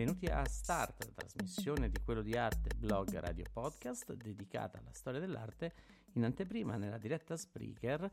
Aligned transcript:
Benvenuti 0.00 0.28
a 0.28 0.46
Start, 0.46 1.04
la 1.04 1.12
trasmissione 1.14 1.90
di 1.90 2.00
quello 2.02 2.22
di 2.22 2.32
arte, 2.32 2.74
blog, 2.74 3.18
radio, 3.18 3.44
podcast 3.52 4.14
dedicata 4.14 4.78
alla 4.78 4.94
storia 4.94 5.20
dell'arte 5.20 5.74
in 6.14 6.24
anteprima 6.24 6.78
nella 6.78 6.96
diretta 6.96 7.36
Spreaker 7.36 8.10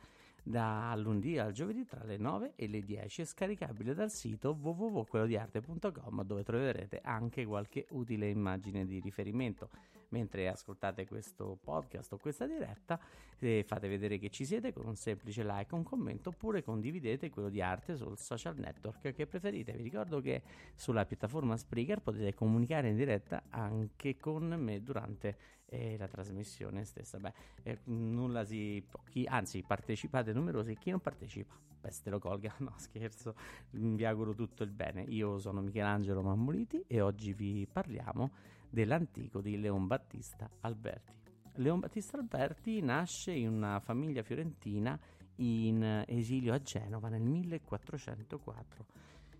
da 0.47 0.95
lunedì 0.95 1.37
al 1.37 1.51
giovedì 1.51 1.85
tra 1.85 2.03
le 2.05 2.15
9 2.15 2.53
e 2.55 2.67
le 2.67 2.81
10 2.81 3.21
è 3.21 3.25
scaricabile 3.25 3.93
dal 3.93 4.09
sito 4.09 4.57
www.quellodiarte.com 4.59 6.23
dove 6.23 6.43
troverete 6.43 7.01
anche 7.03 7.45
qualche 7.45 7.85
utile 7.89 8.29
immagine 8.29 8.85
di 8.85 9.01
riferimento 9.01 9.69
mentre 10.09 10.47
ascoltate 10.47 11.05
questo 11.05 11.57
podcast 11.61 12.13
o 12.13 12.17
questa 12.17 12.47
diretta 12.47 12.97
eh, 13.39 13.63
fate 13.67 13.89
vedere 13.89 14.17
che 14.17 14.29
ci 14.29 14.45
siete 14.45 14.71
con 14.71 14.87
un 14.87 14.95
semplice 14.95 15.43
like, 15.43 15.75
un 15.75 15.83
commento 15.83 16.29
oppure 16.29 16.63
condividete 16.63 17.29
quello 17.29 17.49
di 17.49 17.61
arte 17.61 17.95
sul 17.95 18.17
social 18.17 18.57
network 18.57 19.13
che 19.13 19.27
preferite. 19.27 19.73
Vi 19.73 19.83
ricordo 19.83 20.21
che 20.21 20.41
sulla 20.75 21.05
piattaforma 21.05 21.57
Spreaker 21.57 22.01
potete 22.01 22.33
comunicare 22.33 22.89
in 22.89 22.95
diretta 22.95 23.43
anche 23.49 24.17
con 24.17 24.47
me 24.57 24.81
durante 24.81 25.55
eh, 25.69 25.97
la 25.97 26.07
trasmissione 26.07 26.83
stessa. 26.85 27.19
Beh, 27.19 27.33
eh, 27.63 27.79
nulla 27.85 28.43
si 28.43 28.83
anzi 29.25 29.63
partecipate 29.65 30.31
numerosi, 30.37 30.75
chi 30.75 30.91
non 30.91 30.99
partecipa 30.99 31.55
peste 31.79 32.09
lo 32.09 32.19
colga, 32.19 32.53
no 32.59 32.73
scherzo, 32.77 33.35
vi 33.71 34.05
auguro 34.05 34.33
tutto 34.33 34.63
il 34.63 34.71
bene. 34.71 35.03
Io 35.03 35.39
sono 35.39 35.61
Michelangelo 35.61 36.21
Mammoliti 36.21 36.83
e 36.87 37.01
oggi 37.01 37.33
vi 37.33 37.67
parliamo 37.71 38.31
dell'antico 38.69 39.41
di 39.41 39.57
Leon 39.59 39.87
Battista 39.87 40.49
Alberti. 40.61 41.15
Leon 41.55 41.79
Battista 41.79 42.17
Alberti 42.17 42.81
nasce 42.81 43.31
in 43.31 43.49
una 43.49 43.79
famiglia 43.79 44.21
fiorentina 44.21 44.99
in 45.37 46.03
esilio 46.07 46.53
a 46.53 46.61
Genova 46.61 47.09
nel 47.09 47.21
1404. 47.21 48.85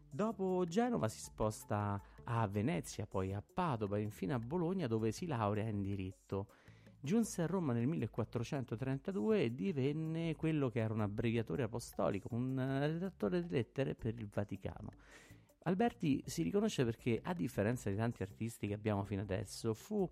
Dopo 0.09 0.63
Genova 0.67 1.09
si 1.09 1.19
sposta 1.19 2.01
a 2.23 2.47
Venezia, 2.47 3.05
poi 3.05 3.33
a 3.33 3.41
Padova 3.41 3.97
infine 3.97 4.33
a 4.33 4.39
Bologna 4.39 4.87
dove 4.87 5.11
si 5.11 5.27
laurea 5.27 5.67
in 5.67 5.81
diritto. 5.81 6.47
Giunse 6.99 7.43
a 7.43 7.45
Roma 7.45 7.73
nel 7.73 7.87
1432 7.87 9.43
e 9.43 9.53
divenne 9.53 10.35
quello 10.35 10.69
che 10.69 10.79
era 10.79 10.93
un 10.93 11.01
abbreviatore 11.01 11.63
apostolico, 11.63 12.29
un 12.31 12.55
redattore 12.81 13.43
di 13.43 13.49
lettere 13.49 13.95
per 13.95 14.15
il 14.17 14.27
Vaticano. 14.27 14.91
Alberti 15.63 16.23
si 16.25 16.43
riconosce 16.43 16.83
perché, 16.83 17.19
a 17.23 17.33
differenza 17.33 17.89
di 17.89 17.95
tanti 17.95 18.23
artisti 18.23 18.67
che 18.67 18.73
abbiamo 18.73 19.03
fino 19.03 19.21
adesso, 19.21 19.73
fu 19.73 20.09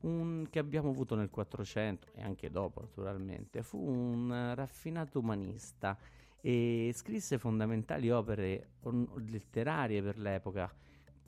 un, 0.00 0.46
che 0.48 0.58
abbiamo 0.58 0.90
avuto 0.90 1.14
nel 1.14 1.30
400 1.30 2.08
e 2.14 2.22
anche 2.22 2.50
dopo 2.50 2.80
naturalmente, 2.80 3.62
fu 3.62 3.78
un 3.78 4.52
raffinato 4.54 5.18
umanista 5.18 5.98
e 6.40 6.90
scrisse 6.94 7.38
fondamentali 7.38 8.10
opere 8.10 8.68
letterarie 9.26 10.02
per 10.02 10.18
l'epoca 10.18 10.72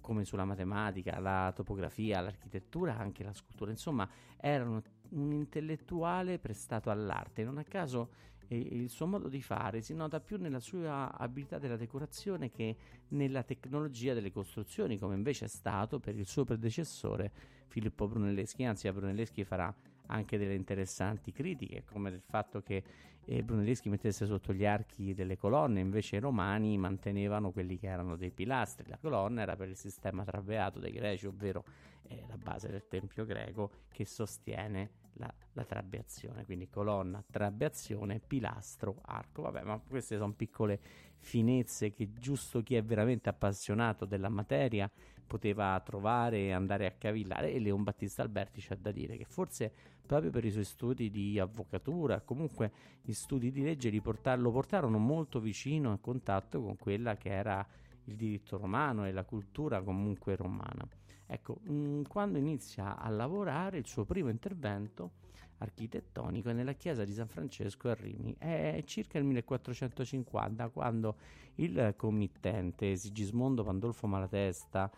come 0.07 0.25
sulla 0.25 0.45
matematica, 0.45 1.19
la 1.19 1.53
topografia, 1.53 2.21
l'architettura, 2.21 2.97
anche 2.97 3.25
la 3.25 3.33
scultura, 3.33 3.73
insomma 3.73 4.09
era 4.37 4.63
un, 4.63 4.81
un 5.11 5.33
intellettuale 5.33 6.39
prestato 6.39 6.91
all'arte, 6.91 7.43
non 7.43 7.59
a 7.59 7.65
caso 7.65 8.11
e 8.47 8.57
il 8.57 8.89
suo 8.89 9.09
modo 9.09 9.29
di 9.29 9.43
fare 9.43 9.83
si 9.83 9.93
nota 9.95 10.21
più 10.21 10.39
nella 10.39 10.61
sua 10.61 11.13
abilità 11.19 11.59
della 11.59 11.75
decorazione 11.75 12.53
che 12.53 12.77
nella 13.09 13.43
tecnologia 13.43 14.15
delle 14.15 14.31
costruzioni, 14.31 14.97
come 14.97 15.17
invece 15.17 15.47
è 15.47 15.49
stato 15.49 15.99
per 15.99 16.17
il 16.17 16.25
suo 16.25 16.45
predecessore 16.45 17.33
Filippo 17.67 18.07
Brunelleschi. 18.07 18.63
Anzi, 18.63 18.87
a 18.87 18.93
Brunelleschi 18.93 19.43
farà 19.43 19.75
anche 20.07 20.39
delle 20.39 20.55
interessanti 20.55 21.33
critiche, 21.33 21.83
come 21.85 22.11
del 22.11 22.23
fatto 22.23 22.63
che 22.63 22.85
eh, 23.27 23.43
Brunelleschi 23.43 23.89
mettesse 23.89 24.25
sotto 24.25 24.53
gli 24.53 24.65
archi 24.65 25.13
delle 25.13 25.37
colonne, 25.37 25.81
invece 25.81 26.17
i 26.17 26.21
romani 26.21 26.79
mantenevano 26.79 27.51
quelli 27.51 27.77
che 27.77 27.89
erano 27.89 28.17
dei 28.17 28.31
pilastri. 28.31 28.89
La 28.89 28.99
colonna 28.99 29.43
era 29.43 29.57
per 29.57 29.69
il 29.69 29.77
sistema 29.77 30.25
trabeato 30.25 30.79
dei 30.79 30.93
greci, 30.93 31.27
ovvero 31.27 31.65
eh, 32.09 32.25
la 32.29 32.39
base 32.39 32.69
del 32.69 32.87
tempio 32.87 33.25
greco 33.25 33.71
che 33.91 34.05
sostiene 34.05 34.91
la, 35.15 35.33
la 35.53 35.65
trabbeazione, 35.65 36.45
quindi 36.45 36.69
colonna, 36.69 37.23
trabbeazione, 37.29 38.21
pilastro, 38.25 39.01
arco. 39.03 39.43
Vabbè, 39.43 39.63
ma 39.63 39.79
queste 39.79 40.17
sono 40.17 40.33
piccole 40.33 40.79
finezze 41.19 41.93
che 41.93 42.13
giusto 42.13 42.63
chi 42.63 42.77
è 42.77 42.85
veramente 42.85 43.29
appassionato 43.29 44.05
della 44.05 44.29
materia 44.29 44.89
poteva 45.27 45.81
trovare 45.85 46.39
e 46.39 46.53
andare 46.53 46.87
a 46.87 46.93
cavillare 46.93 47.53
e 47.53 47.59
Leon 47.59 47.83
Battista 47.83 48.23
Alberti 48.23 48.61
c'è 48.61 48.77
da 48.77 48.91
dire 48.91 49.17
che 49.17 49.25
forse 49.25 49.73
proprio 50.07 50.31
per 50.31 50.45
i 50.45 50.51
suoi 50.51 50.65
studi 50.65 51.11
di 51.11 51.39
avvocatura, 51.39 52.21
comunque 52.21 52.73
gli 53.03 53.13
studi 53.13 53.51
di 53.51 53.63
legge 53.63 53.91
portar- 54.01 54.39
lo 54.39 54.53
portarono 54.53 54.99
molto 54.99 55.41
vicino 55.41 55.93
a 55.93 55.99
contatto 55.99 56.63
con 56.63 56.77
quella 56.77 57.17
che 57.17 57.31
era 57.31 57.67
il 58.05 58.15
diritto 58.15 58.57
romano 58.57 59.05
e 59.05 59.13
la 59.13 59.25
cultura 59.25 59.83
comunque 59.83 60.37
romana. 60.37 60.87
Ecco, 61.27 61.59
mh, 61.63 61.73
mm, 61.73 62.03
quando 62.05 62.39
inizia 62.39 62.97
a 62.97 63.09
lavorare 63.09 63.79
il 63.79 63.87
suo 63.87 64.05
primo 64.05 64.29
intervento 64.29 65.25
architettonico 65.59 66.51
è 66.51 66.53
nella 66.53 66.75
chiesa 66.75 67.05
di 67.05 67.13
San 67.13 67.29
Francesco 67.29 67.89
a 67.89 67.95
Rimini. 67.95 68.35
È 68.39 68.81
circa 68.85 69.19
il 69.19 69.25
1450 69.25 70.69
quando 70.69 71.17
il 71.57 71.95
committente 71.97 72.95
Sigismondo 72.97 73.65
Pandolfo 73.65 74.07
Malatesta 74.07 74.91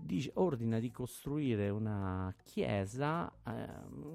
dice, 0.00 0.30
ordina 0.34 0.78
di 0.78 0.90
costruire 0.90 1.68
una 1.68 2.34
chiesa 2.42 3.30
eh, 3.46 3.52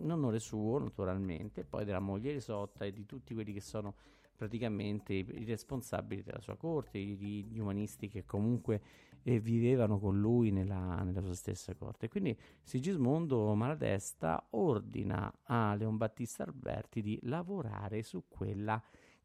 in 0.02 0.12
onore 0.12 0.40
suo 0.40 0.80
naturalmente, 0.80 1.64
poi 1.64 1.86
della 1.86 2.00
moglie 2.00 2.34
Risotta 2.34 2.86
e 2.86 2.92
di 2.92 3.06
tutti 3.06 3.34
quelli 3.34 3.54
che 3.54 3.62
sono 3.62 3.96
praticamente 4.36 5.14
i, 5.14 5.46
responsabili 5.46 6.24
della 6.24 6.40
sua 6.40 6.56
corte, 6.56 6.98
gli, 7.00 7.46
gli 7.46 7.60
umanisti 7.60 8.10
che 8.10 8.26
comunque 8.26 8.82
eh, 9.22 9.40
vivevano 9.40 10.00
con 10.00 10.20
lui 10.20 10.50
nella, 10.50 11.04
nella, 11.04 11.22
sua 11.22 11.36
stessa 11.36 11.76
corte. 11.76 12.08
Quindi 12.08 12.36
Sigismondo 12.64 13.54
Malatesta 13.54 14.48
ordina 14.52 15.32
a 15.44 15.76
Leon 15.76 15.98
Battista 15.98 16.44
Alberti 16.44 17.02
di 17.02 17.20
lavorare 17.24 18.02
su 18.02 18.24
quella 18.28 18.82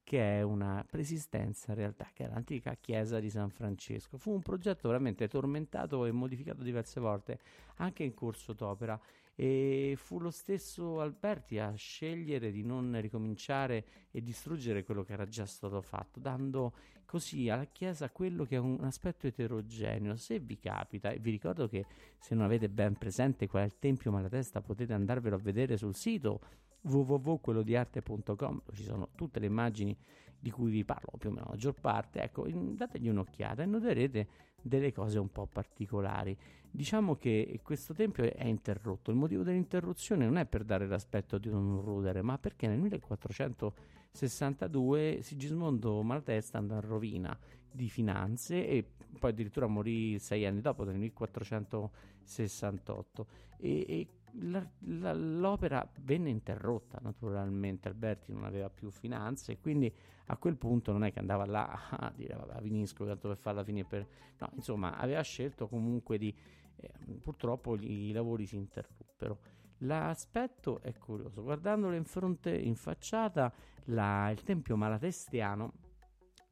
che 0.07 0.39
è 0.39 0.43
una 0.43 0.87
preesistenza 0.89 1.73
in 1.73 1.79
realtà, 1.79 2.09
che 2.15 2.27
è 2.27 2.29
l'antica 2.29 2.77
chiesa 2.77 3.19
di 3.19 3.29
San 3.29 3.51
Francesco. 3.51 4.19
Fu 4.19 4.31
un 4.31 4.41
progetto 4.41 4.87
veramente 4.87 5.27
tormentato 5.27 6.05
e 6.05 6.13
modificato 6.13 6.63
diverse 6.63 7.01
volte, 7.01 7.41
anche 7.79 8.05
in 8.05 8.15
corso 8.15 8.53
d'opera, 8.53 8.97
e 9.35 9.95
fu 9.97 10.21
lo 10.21 10.31
stesso 10.31 11.01
Alberti 11.01 11.59
a 11.59 11.75
scegliere 11.75 12.53
di 12.53 12.63
non 12.63 12.97
ricominciare 13.01 13.85
e 14.13 14.23
distruggere 14.23 14.85
quello 14.85 15.03
che 15.03 15.13
era 15.13 15.27
già 15.27 15.45
stato 15.45 15.81
fatto, 15.81 16.21
dando 16.21 16.73
così 17.05 17.49
alla 17.49 17.65
Chiesa 17.65 18.09
quello 18.09 18.45
che 18.45 18.55
è 18.55 18.61
un 18.61 18.85
aspetto 18.85 19.27
eterogeneo. 19.27 20.15
Se 20.15 20.39
vi 20.39 20.57
capita, 20.61 21.11
e 21.11 21.19
vi 21.19 21.33
ricordo 21.33 21.67
che 21.67 21.85
se 22.21 22.37
non 22.37 22.45
avete 22.45 22.69
ben 22.69 22.95
presente 22.95 23.49
qual 23.49 23.65
è 23.65 23.67
il 23.67 23.77
Tempio 23.81 24.13
Malatesta 24.13 24.61
potete 24.61 24.93
andarvelo 24.93 25.35
a 25.35 25.41
vedere 25.41 25.77
sul 25.77 25.97
sito 25.97 26.41
www.quellodiarte.com 26.87 28.63
ci 28.73 28.83
sono 28.83 29.11
tutte 29.15 29.39
le 29.41 29.47
immagini 29.47 29.97
di 30.39 30.51
cui 30.51 30.71
vi 30.71 30.85
parlo, 30.85 31.13
più 31.19 31.31
o 31.31 31.33
meno 31.33 31.47
la 31.47 31.53
maggior 31.53 31.81
parte, 31.81 32.21
ecco, 32.21 32.47
dategli 32.49 33.09
un'occhiata 33.09 33.63
e 33.63 33.67
noterete 33.67 34.29
delle 34.63 34.93
cose 34.93 35.19
un 35.19 35.31
po' 35.31 35.47
particolari. 35.47 36.37
Diciamo 36.71 37.17
che 37.17 37.59
questo 37.63 37.95
tempio 37.95 38.31
è 38.33 38.45
interrotto, 38.45 39.11
il 39.11 39.17
motivo 39.17 39.43
dell'interruzione 39.43 40.25
non 40.25 40.37
è 40.37 40.45
per 40.45 40.63
dare 40.65 40.87
l'aspetto 40.87 41.39
di 41.39 41.49
un 41.49 41.81
rudere, 41.81 42.23
ma 42.23 42.39
perché 42.39 42.69
nel 42.69 42.79
1462 42.79 45.19
Sigismondo 45.23 46.01
Malatesta 46.03 46.59
andò 46.59 46.75
in 46.75 46.83
rovina 46.83 47.37
di 47.73 47.89
finanze 47.89 48.69
e 48.69 48.85
poi 49.19 49.31
addirittura 49.31 49.67
morì 49.67 50.19
sei 50.19 50.45
anni 50.45 50.61
dopo, 50.61 50.85
nel 50.85 50.99
1468 50.99 53.27
e, 53.59 53.87
e 53.89 54.07
la, 54.33 54.69
la, 54.81 55.13
l'opera 55.13 55.89
venne 56.01 56.31
interrotta 56.31 56.99
naturalmente, 57.03 57.89
Alberti 57.89 58.33
non 58.33 58.45
aveva 58.45 58.69
più 58.69 58.91
finanze 58.91 59.53
e 59.53 59.61
quindi 59.61 59.93
a 60.27 60.37
quel 60.37 60.57
punto 60.57 60.93
non 60.93 61.05
è 61.05 61.13
che 61.13 61.19
andava 61.19 61.47
là 61.47 61.89
a 61.91 62.13
dire 62.15 62.35
vabbè 62.35 62.61
finisco 62.63 63.07
tanto 63.07 63.29
per 63.29 63.37
farla 63.37 63.65
finire 63.65 63.87
per... 63.87 64.07
no 64.39 64.51
insomma 64.55 64.97
aveva 64.97 65.23
scelto 65.23 65.69
comunque 65.69 66.19
di 66.19 66.35
eh, 66.77 66.91
purtroppo 67.23 67.77
i 67.77 68.13
lavori 68.13 68.47
si 68.47 68.57
interruppero. 68.57 69.39
L'aspetto 69.81 70.81
è 70.81 70.95
curioso, 70.95 71.43
guardandolo 71.43 71.95
in 71.95 72.05
fronte, 72.05 72.51
in 72.51 72.77
facciata, 72.77 73.53
la, 73.87 74.31
il 74.31 74.43
tempio 74.43 74.77
malatestiano 74.77 75.73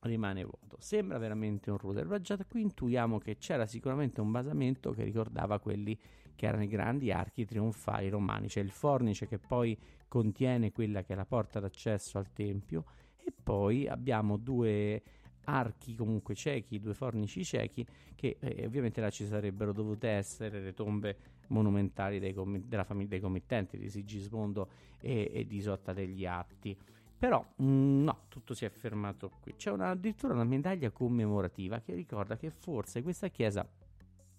rimane 0.00 0.44
vuoto. 0.44 0.76
Sembra 0.78 1.16
veramente 1.16 1.70
un 1.70 1.78
router, 1.78 2.06
ma 2.06 2.20
già 2.20 2.36
qui 2.44 2.60
intuiamo 2.60 3.18
che 3.18 3.38
c'era 3.38 3.66
sicuramente 3.66 4.20
un 4.20 4.30
basamento 4.30 4.92
che 4.92 5.04
ricordava 5.04 5.58
quelli 5.58 5.98
che 6.34 6.46
erano 6.46 6.64
i 6.64 6.69
grandi 6.69 7.10
archi 7.12 7.44
trionfali 7.44 8.08
romani, 8.08 8.48
c'è 8.48 8.60
il 8.60 8.70
fornice 8.70 9.26
che 9.26 9.38
poi 9.38 9.76
contiene 10.08 10.72
quella 10.72 11.02
che 11.02 11.12
è 11.12 11.16
la 11.16 11.25
porta 11.25 11.60
d'accesso 11.60 12.19
al 12.19 12.32
tempio 12.32 12.84
e 13.22 13.32
poi 13.32 13.88
abbiamo 13.88 14.36
due 14.36 15.02
archi 15.44 15.94
comunque 15.94 16.34
ciechi, 16.34 16.78
due 16.78 16.94
fornici 16.94 17.44
ciechi 17.44 17.86
che 18.14 18.36
eh, 18.40 18.64
ovviamente 18.64 19.00
là 19.00 19.10
ci 19.10 19.26
sarebbero 19.26 19.72
dovute 19.72 20.08
essere 20.08 20.60
le 20.60 20.72
tombe 20.72 21.16
monumentali 21.48 22.19
dei 22.19 22.32
com- 22.32 22.62
famiglia 22.84 23.08
dei 23.08 23.20
committenti 23.20 23.78
di 23.78 23.90
Sigismondo 23.90 24.69
e, 25.00 25.31
e 25.32 25.46
di 25.46 25.56
Isotta 25.56 25.92
degli 25.92 26.25
Atti. 26.25 26.76
Però 27.19 27.44
mh, 27.56 27.64
mm, 27.64 28.02
no, 28.04 28.19
tutto 28.28 28.54
si 28.54 28.64
è 28.64 28.70
fermato 28.70 29.31
qui. 29.40 29.54
C'è 29.56 29.70
una, 29.70 29.90
addirittura 29.90 30.34
una 30.34 30.44
medaglia 30.44 30.90
commemorativa 30.90 31.81
che 31.81 31.94
ricorda 31.94 32.36
che 32.36 32.50
forse 32.50 33.02
questa 33.02 33.28
chiesa 33.28 33.66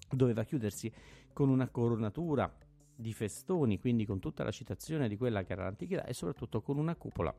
doveva 0.09 0.43
chiudersi 0.43 0.91
con 1.35 1.49
una 1.49 1.67
coronatura 1.67 2.49
di 2.95 3.11
festoni, 3.11 3.77
quindi 3.77 4.05
con 4.05 4.19
tutta 4.19 4.45
la 4.45 4.51
citazione 4.51 5.09
di 5.09 5.17
quella 5.17 5.43
che 5.43 5.51
era 5.51 5.63
l'antichità 5.63 6.05
e 6.05 6.13
soprattutto 6.13 6.61
con 6.61 6.77
una 6.77 6.95
cupola 6.95 7.35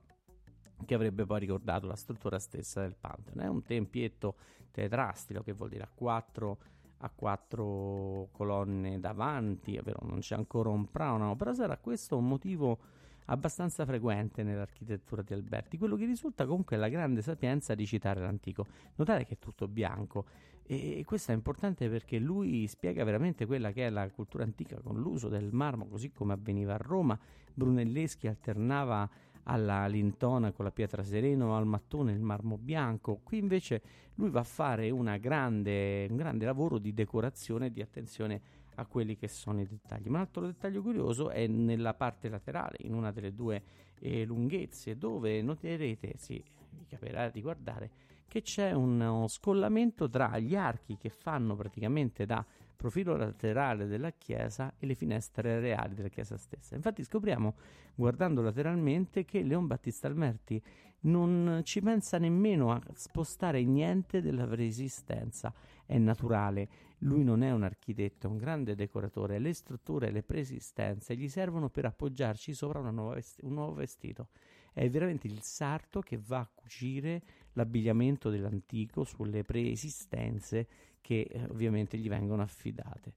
che 0.85 0.95
avrebbe 0.95 1.25
poi 1.25 1.41
ricordato 1.41 1.87
la 1.87 1.97
struttura 1.97 2.39
stessa 2.39 2.83
del 2.83 2.95
Pantheon. 2.95 3.41
È 3.41 3.47
un 3.47 3.63
tempietto 3.63 4.35
tetrastilo, 4.71 5.43
che 5.43 5.53
vuol 5.53 5.71
dire 5.71 5.85
a 5.85 5.91
quattro, 5.95 6.59
a 6.99 7.09
quattro 7.09 8.29
colonne 8.33 9.01
davanti, 9.01 9.77
è 9.77 9.81
vero, 9.81 10.01
non 10.03 10.19
c'è 10.19 10.35
ancora 10.35 10.69
un 10.69 10.91
prano, 10.91 11.35
però 11.35 11.55
sarà 11.55 11.79
questo 11.79 12.19
un 12.19 12.29
motivo 12.29 12.79
abbastanza 13.27 13.85
frequente 13.85 14.43
nell'architettura 14.43 15.23
di 15.23 15.33
Alberti. 15.33 15.79
Quello 15.79 15.97
che 15.97 16.05
risulta 16.05 16.47
comunque 16.47 16.77
è 16.77 16.79
la 16.79 16.89
grande 16.89 17.23
sapienza 17.23 17.75
di 17.75 17.87
citare 17.87 18.21
l'antico. 18.21 18.67
Notate 18.97 19.25
che 19.25 19.35
è 19.35 19.39
tutto 19.39 19.69
bianco 19.69 20.27
e 20.69 21.05
questo 21.07 21.31
è 21.31 21.35
importante 21.35 21.89
perché 21.89 22.19
lui 22.19 22.67
spiega 22.67 23.05
veramente 23.05 23.47
quella 23.47 23.71
che 23.71 23.87
è 23.87 23.91
la 23.91 24.11
cultura 24.11 24.43
antica 24.43 24.81
con 24.81 25.01
l'uso 25.01 25.29
del 25.29 25.53
marmo, 25.53 25.87
così 25.87 26.11
come 26.11 26.33
avveniva 26.33 26.75
a 26.75 26.79
Roma. 26.79 27.19
Brunelleschi 27.55 28.27
alternava 28.27 29.09
alla 29.45 29.87
lintona 29.87 30.51
con 30.51 30.65
la 30.65 30.73
pietra 30.73 31.05
sereno, 31.05 31.57
al 31.57 31.67
mattone 31.67 32.13
il 32.13 32.21
marmo 32.21 32.59
bianco. 32.59 33.21
Qui 33.23 33.39
invece 33.39 33.83
lui 34.15 34.29
va 34.31 34.41
a 34.41 34.45
fare 34.45 34.93
grande, 35.21 36.07
un 36.11 36.17
grande 36.17 36.45
lavoro 36.45 36.79
di 36.79 36.93
decorazione 36.93 37.67
e 37.67 37.71
di 37.71 37.81
attenzione 37.81 38.41
a 38.77 38.87
quelli 38.87 39.17
che 39.17 39.29
sono 39.29 39.61
i 39.61 39.67
dettagli. 39.67 40.09
Ma 40.09 40.19
un 40.19 40.25
altro 40.25 40.47
dettaglio 40.47 40.83
curioso 40.83 41.31
è 41.31 41.47
nella 41.47 41.95
parte 41.95 42.29
laterale, 42.29 42.77
in 42.81 42.95
una 42.95 43.13
delle 43.13 43.35
due 43.35 43.63
eh, 44.01 44.25
lunghezze, 44.25 44.97
dove 44.97 45.43
noterete, 45.43 46.15
sì, 46.17 46.43
vi 46.71 46.87
capirà 46.87 47.29
di 47.29 47.43
guardare, 47.43 47.91
che 48.27 48.43
c'è 48.43 48.73
uno 48.73 49.29
scollamento 49.29 50.09
tra 50.09 50.39
gli 50.39 50.57
archi 50.57 50.97
che 50.97 51.11
fanno 51.11 51.55
praticamente 51.55 52.27
da 52.27 52.45
profilo 52.77 53.17
laterale 53.17 53.87
della 53.87 54.11
chiesa 54.11 54.75
e 54.79 54.87
le 54.87 54.95
finestre 54.95 55.59
reali 55.59 55.95
della 55.95 56.09
chiesa 56.09 56.37
stessa. 56.37 56.75
Infatti 56.75 57.03
scopriamo, 57.03 57.55
guardando 57.95 58.43
lateralmente, 58.43 59.25
che 59.25 59.43
Leon 59.43 59.67
Battista 59.67 60.07
Almerti 60.07 60.63
non 61.01 61.61
ci 61.65 61.81
pensa 61.81 62.19
nemmeno 62.19 62.73
a 62.73 62.81
spostare 62.95 63.63
niente 63.65 64.21
della 64.21 64.47
preesistenza. 64.47 65.53
È 65.85 65.99
naturale, 65.99 66.69
lui 66.99 67.23
non 67.23 67.43
è 67.43 67.53
un 67.53 67.63
architetto, 67.63 68.27
è 68.27 68.31
un 68.31 68.39
grande 68.39 68.75
decoratore. 68.75 69.39
Le 69.39 69.53
strutture, 69.53 70.11
le 70.11 70.23
preesistenze 70.23 71.17
gli 71.17 71.29
servono 71.29 71.69
per 71.69 71.85
appoggiarci 71.85 72.55
sopra 72.55 72.81
vesti- 72.81 73.45
un 73.45 73.55
nuovo 73.55 73.75
vestito. 73.75 74.29
È 74.73 74.89
veramente 74.91 75.27
il 75.27 75.43
sarto 75.43 76.01
che 76.01 76.19
va 76.19 76.41
a 76.41 76.51
cucire 76.53 77.23
l'abbigliamento 77.53 78.29
dell'antico 78.29 79.05
sulle 79.05 79.43
preesistenze 79.43 80.67
che 81.01 81.29
eh, 81.31 81.45
ovviamente 81.45 81.97
gli 81.97 82.09
vengono 82.09 82.43
affidate. 82.43 83.13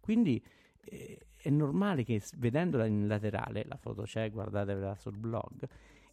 Quindi 0.00 0.42
eh, 0.84 1.18
è 1.36 1.50
normale 1.50 2.04
che 2.04 2.22
vedendola 2.36 2.86
in 2.86 3.06
laterale, 3.06 3.64
la 3.66 3.76
foto 3.76 4.02
c'è, 4.02 4.30
guardatevela 4.30 4.94
sul 4.94 5.16
blog, 5.16 5.68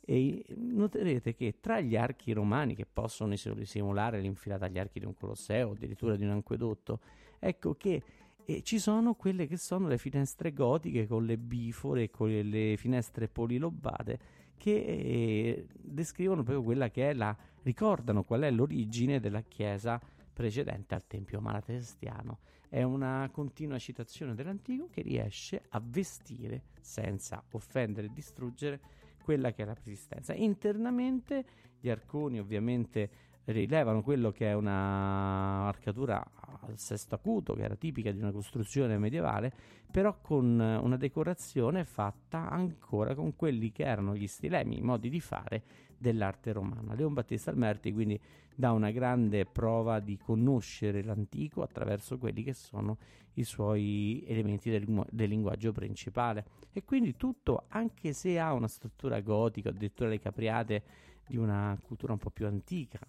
e 0.09 0.43
noterete 0.55 1.35
che 1.35 1.57
tra 1.59 1.79
gli 1.81 1.95
archi 1.95 2.33
romani 2.33 2.73
che 2.73 2.87
possono 2.91 3.35
simulare 3.35 4.19
l'infilata 4.19 4.65
agli 4.65 4.79
archi 4.79 4.97
di 4.97 5.05
un 5.05 5.13
colosseo 5.13 5.73
addirittura 5.73 6.15
di 6.15 6.23
un 6.23 6.31
acquedotto, 6.31 6.99
ecco 7.37 7.75
che 7.75 8.01
eh, 8.43 8.63
ci 8.63 8.79
sono 8.79 9.13
quelle 9.13 9.45
che 9.45 9.57
sono 9.57 9.87
le 9.87 9.99
finestre 9.99 10.51
gotiche 10.51 11.05
con 11.05 11.27
le 11.27 11.37
bifore 11.37 12.03
e 12.03 12.09
con 12.09 12.27
le, 12.27 12.75
finestre 12.75 13.27
polilobate 13.27 14.19
che 14.57 14.71
eh, 14.71 15.67
descrivono 15.79 16.41
proprio 16.41 16.63
quella 16.63 16.89
che 16.89 17.11
è 17.11 17.13
la 17.13 17.37
ricordano 17.61 18.23
qual 18.23 18.41
è 18.41 18.49
l'origine 18.49 19.19
della 19.19 19.41
chiesa 19.41 20.01
precedente 20.33 20.95
al 20.95 21.05
tempio 21.05 21.39
malatestiano. 21.39 22.39
È 22.67 22.81
una 22.81 23.29
continua 23.31 23.77
citazione 23.77 24.33
dell'antico 24.33 24.87
che 24.89 25.03
riesce 25.03 25.61
a 25.69 25.79
vestire 25.83 26.63
senza 26.81 27.43
offendere 27.51 28.07
e 28.07 28.11
distruggere 28.11 28.97
quella 29.29 29.51
che 29.51 29.61
è 29.61 29.65
la 29.65 29.75
persistenza. 29.75 30.33
Internamente 30.33 31.45
gli 31.79 31.87
arconi 31.87 32.39
ovviamente 32.39 33.09
rilevano 33.45 34.01
quello 34.01 34.31
che 34.31 34.47
è 34.47 34.53
una 34.53 35.67
arcatura 35.67 36.19
al 36.61 36.79
sesto 36.79 37.13
acuto, 37.13 37.53
che 37.53 37.61
era 37.61 37.75
tipica 37.75 38.11
di 38.11 38.17
una 38.17 38.31
costruzione 38.31 38.97
medievale, 38.97 39.53
però 39.91 40.17
con 40.19 40.59
una 40.59 40.97
decorazione 40.97 41.85
fatta 41.85 42.49
ancora 42.49 43.13
con 43.13 43.35
quelli 43.35 43.71
che 43.71 43.83
erano 43.83 44.15
gli 44.15 44.25
stilemi, 44.25 44.79
i 44.79 44.81
modi 44.81 45.09
di 45.09 45.19
fare 45.19 45.63
dell'arte 45.99 46.51
romana. 46.51 46.95
Leon 46.95 47.13
Battista 47.13 47.51
Almerti 47.51 47.91
quindi 47.91 48.19
dà 48.55 48.71
una 48.71 48.91
grande 48.91 49.45
prova 49.45 49.99
di 49.99 50.17
conoscere 50.17 51.03
l'antico 51.03 51.61
attraverso 51.61 52.17
quelli 52.17 52.43
che 52.43 52.53
sono 52.53 52.97
i 53.33 53.43
suoi 53.43 54.23
elementi 54.27 54.69
del, 54.69 55.05
del 55.09 55.29
linguaggio 55.29 55.71
principale 55.71 56.45
e 56.71 56.83
quindi 56.83 57.15
tutto, 57.15 57.65
anche 57.69 58.13
se 58.13 58.39
ha 58.39 58.53
una 58.53 58.67
struttura 58.67 59.19
gotica, 59.21 59.69
addirittura 59.69 60.09
le 60.09 60.19
capriate 60.19 60.83
di 61.27 61.37
una 61.37 61.77
cultura 61.81 62.13
un 62.13 62.19
po' 62.19 62.31
più 62.31 62.47
antica, 62.47 62.99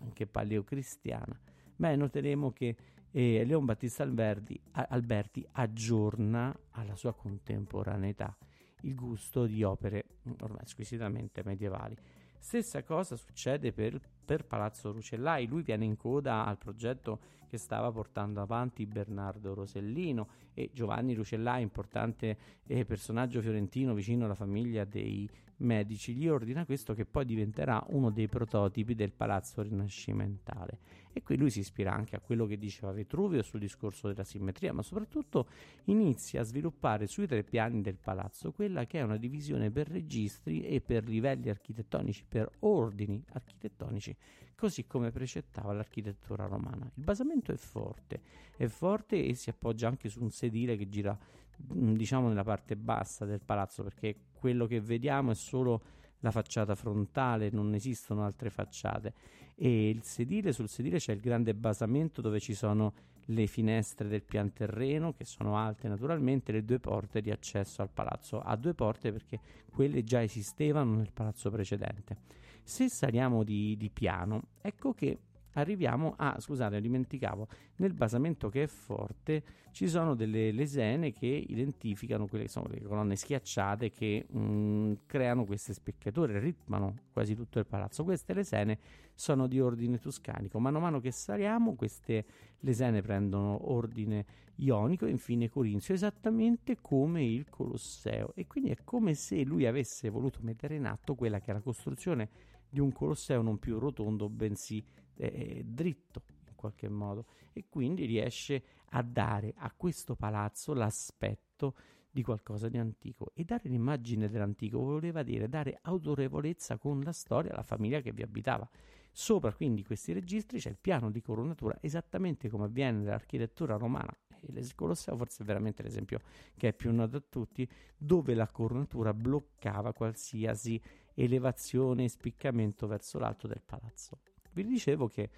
anche 0.00 0.26
paleocristiana, 0.26 1.38
beh, 1.76 1.96
noteremo 1.96 2.52
che 2.52 2.76
eh, 3.10 3.44
Leon 3.44 3.64
Battista 3.64 4.02
Alberti, 4.02 4.60
Alberti 4.72 5.46
aggiorna 5.52 6.54
alla 6.72 6.96
sua 6.96 7.14
contemporaneità 7.14 8.36
il 8.82 8.94
gusto 8.94 9.46
di 9.46 9.62
opere 9.62 10.04
ormai 10.40 10.64
squisitamente 10.64 11.42
medievali. 11.44 11.96
Stessa 12.38 12.82
cosa 12.82 13.16
succede 13.16 13.72
per, 13.72 14.00
per, 14.24 14.44
Palazzo 14.44 14.92
Rucellai, 14.92 15.46
lui 15.46 15.62
viene 15.62 15.84
in 15.84 15.96
coda 15.96 16.44
al 16.44 16.58
progetto 16.58 17.20
che 17.48 17.58
stava 17.58 17.90
portando 17.92 18.40
avanti 18.40 18.86
Bernardo 18.86 19.54
Rosellino 19.54 20.28
e 20.54 20.70
Giovanni 20.72 21.14
Rucellai, 21.14 21.62
importante 21.62 22.36
eh, 22.66 22.84
personaggio 22.84 23.40
fiorentino 23.40 23.94
vicino 23.94 24.24
alla 24.24 24.34
famiglia 24.34 24.84
dei 24.84 25.28
Medici, 25.58 26.14
gli 26.14 26.28
ordina 26.28 26.66
questo 26.66 26.92
che 26.92 27.06
poi 27.06 27.24
diventerà 27.24 27.82
uno 27.88 28.10
dei 28.10 28.28
prototipi 28.28 28.94
del 28.94 29.12
palazzo 29.12 29.62
rinascimentale. 29.62 30.78
E 31.14 31.22
qui 31.22 31.38
lui 31.38 31.48
si 31.48 31.60
ispira 31.60 31.94
anche 31.94 32.14
a 32.14 32.20
quello 32.20 32.44
che 32.44 32.58
diceva 32.58 32.92
Vitruvio 32.92 33.42
sul 33.42 33.60
discorso 33.60 34.06
della 34.06 34.22
simmetria, 34.22 34.74
ma 34.74 34.82
soprattutto 34.82 35.48
inizia 35.84 36.42
a 36.42 36.44
sviluppare 36.44 37.06
sui 37.06 37.26
tre 37.26 37.42
piani 37.42 37.80
del 37.80 37.96
palazzo 37.96 38.52
quella 38.52 38.84
che 38.84 38.98
è 38.98 39.02
una 39.02 39.16
divisione 39.16 39.70
per 39.70 39.88
registri 39.88 40.60
e 40.66 40.82
per 40.82 41.08
livelli 41.08 41.48
architettonici, 41.48 42.26
per 42.28 42.50
ordini 42.60 43.24
architettonici, 43.30 44.14
così 44.54 44.86
come 44.86 45.10
precettava 45.10 45.72
l'architettura 45.72 46.44
romana. 46.44 46.84
Il 46.96 47.02
basamento 47.02 47.50
è 47.50 47.56
forte, 47.56 48.20
è 48.58 48.66
forte 48.66 49.24
e 49.24 49.32
si 49.32 49.48
appoggia 49.48 49.88
anche 49.88 50.10
su 50.10 50.22
un 50.22 50.30
sedile 50.30 50.76
che 50.76 50.86
gira 50.86 51.18
diciamo 51.58 52.28
nella 52.28 52.44
parte 52.44 52.76
bassa 52.76 53.24
del 53.24 53.40
palazzo 53.40 53.82
perché 53.82 54.16
quello 54.46 54.66
che 54.66 54.80
vediamo 54.80 55.32
è 55.32 55.34
solo 55.34 55.82
la 56.20 56.30
facciata 56.30 56.76
frontale, 56.76 57.50
non 57.50 57.74
esistono 57.74 58.24
altre 58.24 58.48
facciate. 58.48 59.12
E 59.56 59.88
il 59.88 60.04
sedile, 60.04 60.52
sul 60.52 60.68
sedile 60.68 60.98
c'è 60.98 61.12
il 61.12 61.18
grande 61.18 61.52
basamento 61.52 62.20
dove 62.20 62.38
ci 62.38 62.54
sono 62.54 62.92
le 63.24 63.48
finestre 63.48 64.06
del 64.06 64.22
pian 64.22 64.52
terreno, 64.52 65.14
che 65.14 65.24
sono 65.24 65.56
alte 65.56 65.88
naturalmente, 65.88 66.52
le 66.52 66.64
due 66.64 66.78
porte 66.78 67.20
di 67.20 67.32
accesso 67.32 67.82
al 67.82 67.90
palazzo. 67.90 68.38
Ha 68.38 68.54
due 68.54 68.72
porte 68.72 69.10
perché 69.10 69.40
quelle 69.68 70.04
già 70.04 70.22
esistevano 70.22 70.94
nel 70.94 71.10
palazzo 71.12 71.50
precedente. 71.50 72.18
Se 72.62 72.88
saliamo 72.88 73.42
di, 73.42 73.76
di 73.76 73.90
piano, 73.90 74.50
ecco 74.60 74.92
che 74.94 75.18
arriviamo 75.56 76.14
a, 76.16 76.36
scusate, 76.38 76.80
dimenticavo, 76.80 77.48
nel 77.76 77.92
basamento 77.92 78.48
che 78.48 78.64
è 78.64 78.66
forte 78.66 79.42
ci 79.70 79.88
sono 79.88 80.14
delle 80.14 80.52
lesene 80.52 81.12
che 81.12 81.26
identificano 81.26 82.26
quelle 82.26 82.44
che 82.44 82.50
sono 82.50 82.66
le 82.68 82.80
colonne 82.80 83.16
schiacciate 83.16 83.90
che 83.90 84.26
mh, 84.26 84.38
mm, 84.38 84.92
creano 85.06 85.44
queste 85.44 85.74
specchiature, 85.74 86.38
ritmano 86.38 86.94
quasi 87.12 87.34
tutto 87.34 87.58
il 87.58 87.66
palazzo. 87.66 88.04
Queste 88.04 88.32
lesene 88.32 88.78
sono 89.14 89.46
di 89.46 89.60
ordine 89.60 89.98
toscanico. 89.98 90.58
Mano 90.58 90.78
a 90.78 90.80
mano 90.80 91.00
che 91.00 91.10
saliamo, 91.10 91.74
queste 91.74 92.24
lesene 92.60 93.02
prendono 93.02 93.70
ordine 93.70 94.24
ionico 94.56 95.06
e 95.06 95.10
infine 95.10 95.48
corinzio, 95.48 95.94
esattamente 95.94 96.78
come 96.80 97.24
il 97.24 97.48
Colosseo. 97.48 98.32
E 98.34 98.46
quindi 98.46 98.70
è 98.70 98.76
come 98.84 99.14
se 99.14 99.42
lui 99.42 99.66
avesse 99.66 100.08
voluto 100.08 100.38
mettere 100.42 100.76
in 100.76 100.86
atto 100.86 101.14
quella 101.14 101.40
che 101.40 101.50
è 101.50 101.54
la 101.54 101.60
costruzione 101.60 102.28
di 102.68 102.80
un 102.80 102.92
Colosseo 102.92 103.42
non 103.42 103.58
più 103.58 103.78
rotondo, 103.78 104.28
bensì 104.28 104.84
eh, 105.16 105.62
dritto 105.64 106.22
in 106.48 106.54
qualche 106.54 106.88
modo. 106.88 107.26
E 107.52 107.66
quindi 107.68 108.04
riesce 108.04 108.62
a 108.90 109.02
dare 109.02 109.54
a 109.56 109.72
questo 109.76 110.14
palazzo 110.14 110.72
l'aspetto 110.74 111.74
di 112.16 112.22
qualcosa 112.22 112.70
di 112.70 112.78
antico 112.78 113.32
e 113.34 113.44
dare 113.44 113.68
l'immagine 113.68 114.30
dell'antico 114.30 114.78
voleva 114.78 115.22
dire 115.22 115.50
dare 115.50 115.78
autorevolezza 115.82 116.78
con 116.78 117.00
la 117.02 117.12
storia 117.12 117.52
alla 117.52 117.62
famiglia 117.62 118.00
che 118.00 118.12
vi 118.12 118.22
abitava. 118.22 118.66
Sopra 119.12 119.52
quindi 119.52 119.84
questi 119.84 120.12
registri 120.12 120.58
c'è 120.58 120.70
il 120.70 120.78
piano 120.80 121.10
di 121.10 121.20
coronatura 121.20 121.76
esattamente 121.80 122.48
come 122.48 122.64
avviene 122.64 122.98
nell'architettura 122.98 123.76
romana 123.76 124.14
e 124.40 124.50
il 124.50 124.64
forse 124.74 125.42
è 125.42 125.44
veramente 125.44 125.82
l'esempio 125.82 126.20
che 126.56 126.68
è 126.68 126.72
più 126.72 126.92
noto 126.92 127.16
a 127.18 127.22
tutti 127.28 127.68
dove 127.96 128.34
la 128.34 128.48
coronatura 128.48 129.12
bloccava 129.12 129.92
qualsiasi 129.92 130.80
elevazione 131.14 132.04
e 132.04 132.08
spiccamento 132.08 132.86
verso 132.86 133.18
l'alto 133.18 133.46
del 133.46 133.62
palazzo. 133.64 134.20
Vi 134.56 134.64
dicevo 134.64 135.06
che 135.06 135.28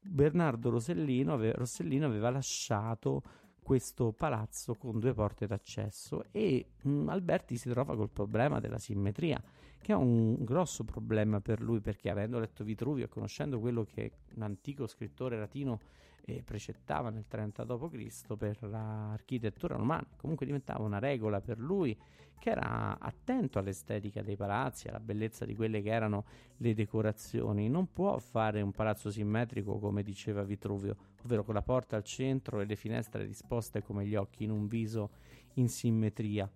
Bernardo 0.00 0.70
Rossellino, 0.70 1.34
ave- 1.34 1.52
Rossellino 1.52 2.06
aveva 2.06 2.30
lasciato 2.30 3.22
questo 3.62 4.12
palazzo 4.12 4.74
con 4.74 4.98
due 4.98 5.12
porte 5.12 5.46
d'accesso 5.46 6.24
e 6.30 6.64
mh, 6.80 6.90
mm, 6.90 7.08
Alberti 7.10 7.58
si 7.58 7.68
trova 7.68 7.94
col 7.94 8.08
problema 8.08 8.58
della 8.58 8.78
simmetria, 8.78 9.38
che 9.78 9.92
è 9.92 9.94
un 9.94 10.42
grosso 10.44 10.84
problema 10.84 11.42
per 11.42 11.60
lui 11.60 11.80
perché 11.80 12.08
avendo 12.08 12.38
letto 12.38 12.64
Vitruvio 12.64 13.04
e 13.04 13.08
conoscendo 13.08 13.60
quello 13.60 13.84
che 13.84 14.12
un 14.36 14.42
antico 14.42 14.86
scrittore 14.86 15.38
latino 15.38 15.80
eh, 16.24 16.42
precettava 16.42 17.10
nel 17.10 17.26
30 17.26 17.64
d.C. 17.64 18.36
per 18.36 18.62
l'architettura 18.62 19.76
romana, 19.76 20.06
comunque 20.16 20.46
diventava 20.46 20.84
una 20.84 20.98
regola 20.98 21.40
per 21.40 21.58
lui 21.58 21.96
che 22.38 22.50
era 22.50 22.98
attento 22.98 23.58
all'estetica 23.58 24.22
dei 24.22 24.36
palazzi, 24.36 24.88
alla 24.88 25.00
bellezza 25.00 25.44
di 25.44 25.54
quelle 25.54 25.82
che 25.82 25.90
erano 25.90 26.24
le 26.58 26.74
decorazioni. 26.74 27.68
Non 27.68 27.92
può 27.92 28.18
fare 28.18 28.62
un 28.62 28.72
palazzo 28.72 29.10
simmetrico 29.10 29.78
come 29.78 30.02
diceva 30.02 30.44
Vitruvio, 30.44 30.96
ovvero 31.24 31.44
con 31.44 31.54
la 31.54 31.62
porta 31.62 31.96
al 31.96 32.04
centro 32.04 32.60
e 32.60 32.64
le 32.64 32.76
finestre 32.76 33.26
disposte 33.26 33.82
come 33.82 34.06
gli 34.06 34.14
occhi 34.14 34.44
in 34.44 34.50
un 34.50 34.66
viso 34.66 35.10
in 35.54 35.68
simmetria. 35.68 36.48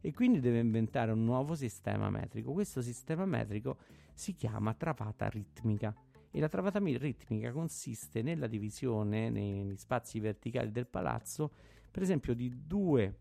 E 0.00 0.12
quindi 0.12 0.40
deve 0.40 0.58
inventare 0.58 1.12
un 1.12 1.24
nuovo 1.24 1.54
sistema 1.54 2.10
metrico. 2.10 2.52
Questo 2.52 2.82
sistema 2.82 3.24
metrico 3.24 3.78
si 4.12 4.34
chiama 4.34 4.74
travata 4.74 5.28
ritmica. 5.28 5.94
E 6.36 6.40
la 6.40 6.48
travata 6.48 6.80
ritmica 6.80 7.52
consiste 7.52 8.20
nella 8.20 8.48
divisione 8.48 9.30
negli 9.30 9.76
spazi 9.76 10.18
verticali 10.18 10.72
del 10.72 10.88
palazzo, 10.88 11.52
per 11.92 12.02
esempio, 12.02 12.34
di 12.34 12.52
due 12.66 13.20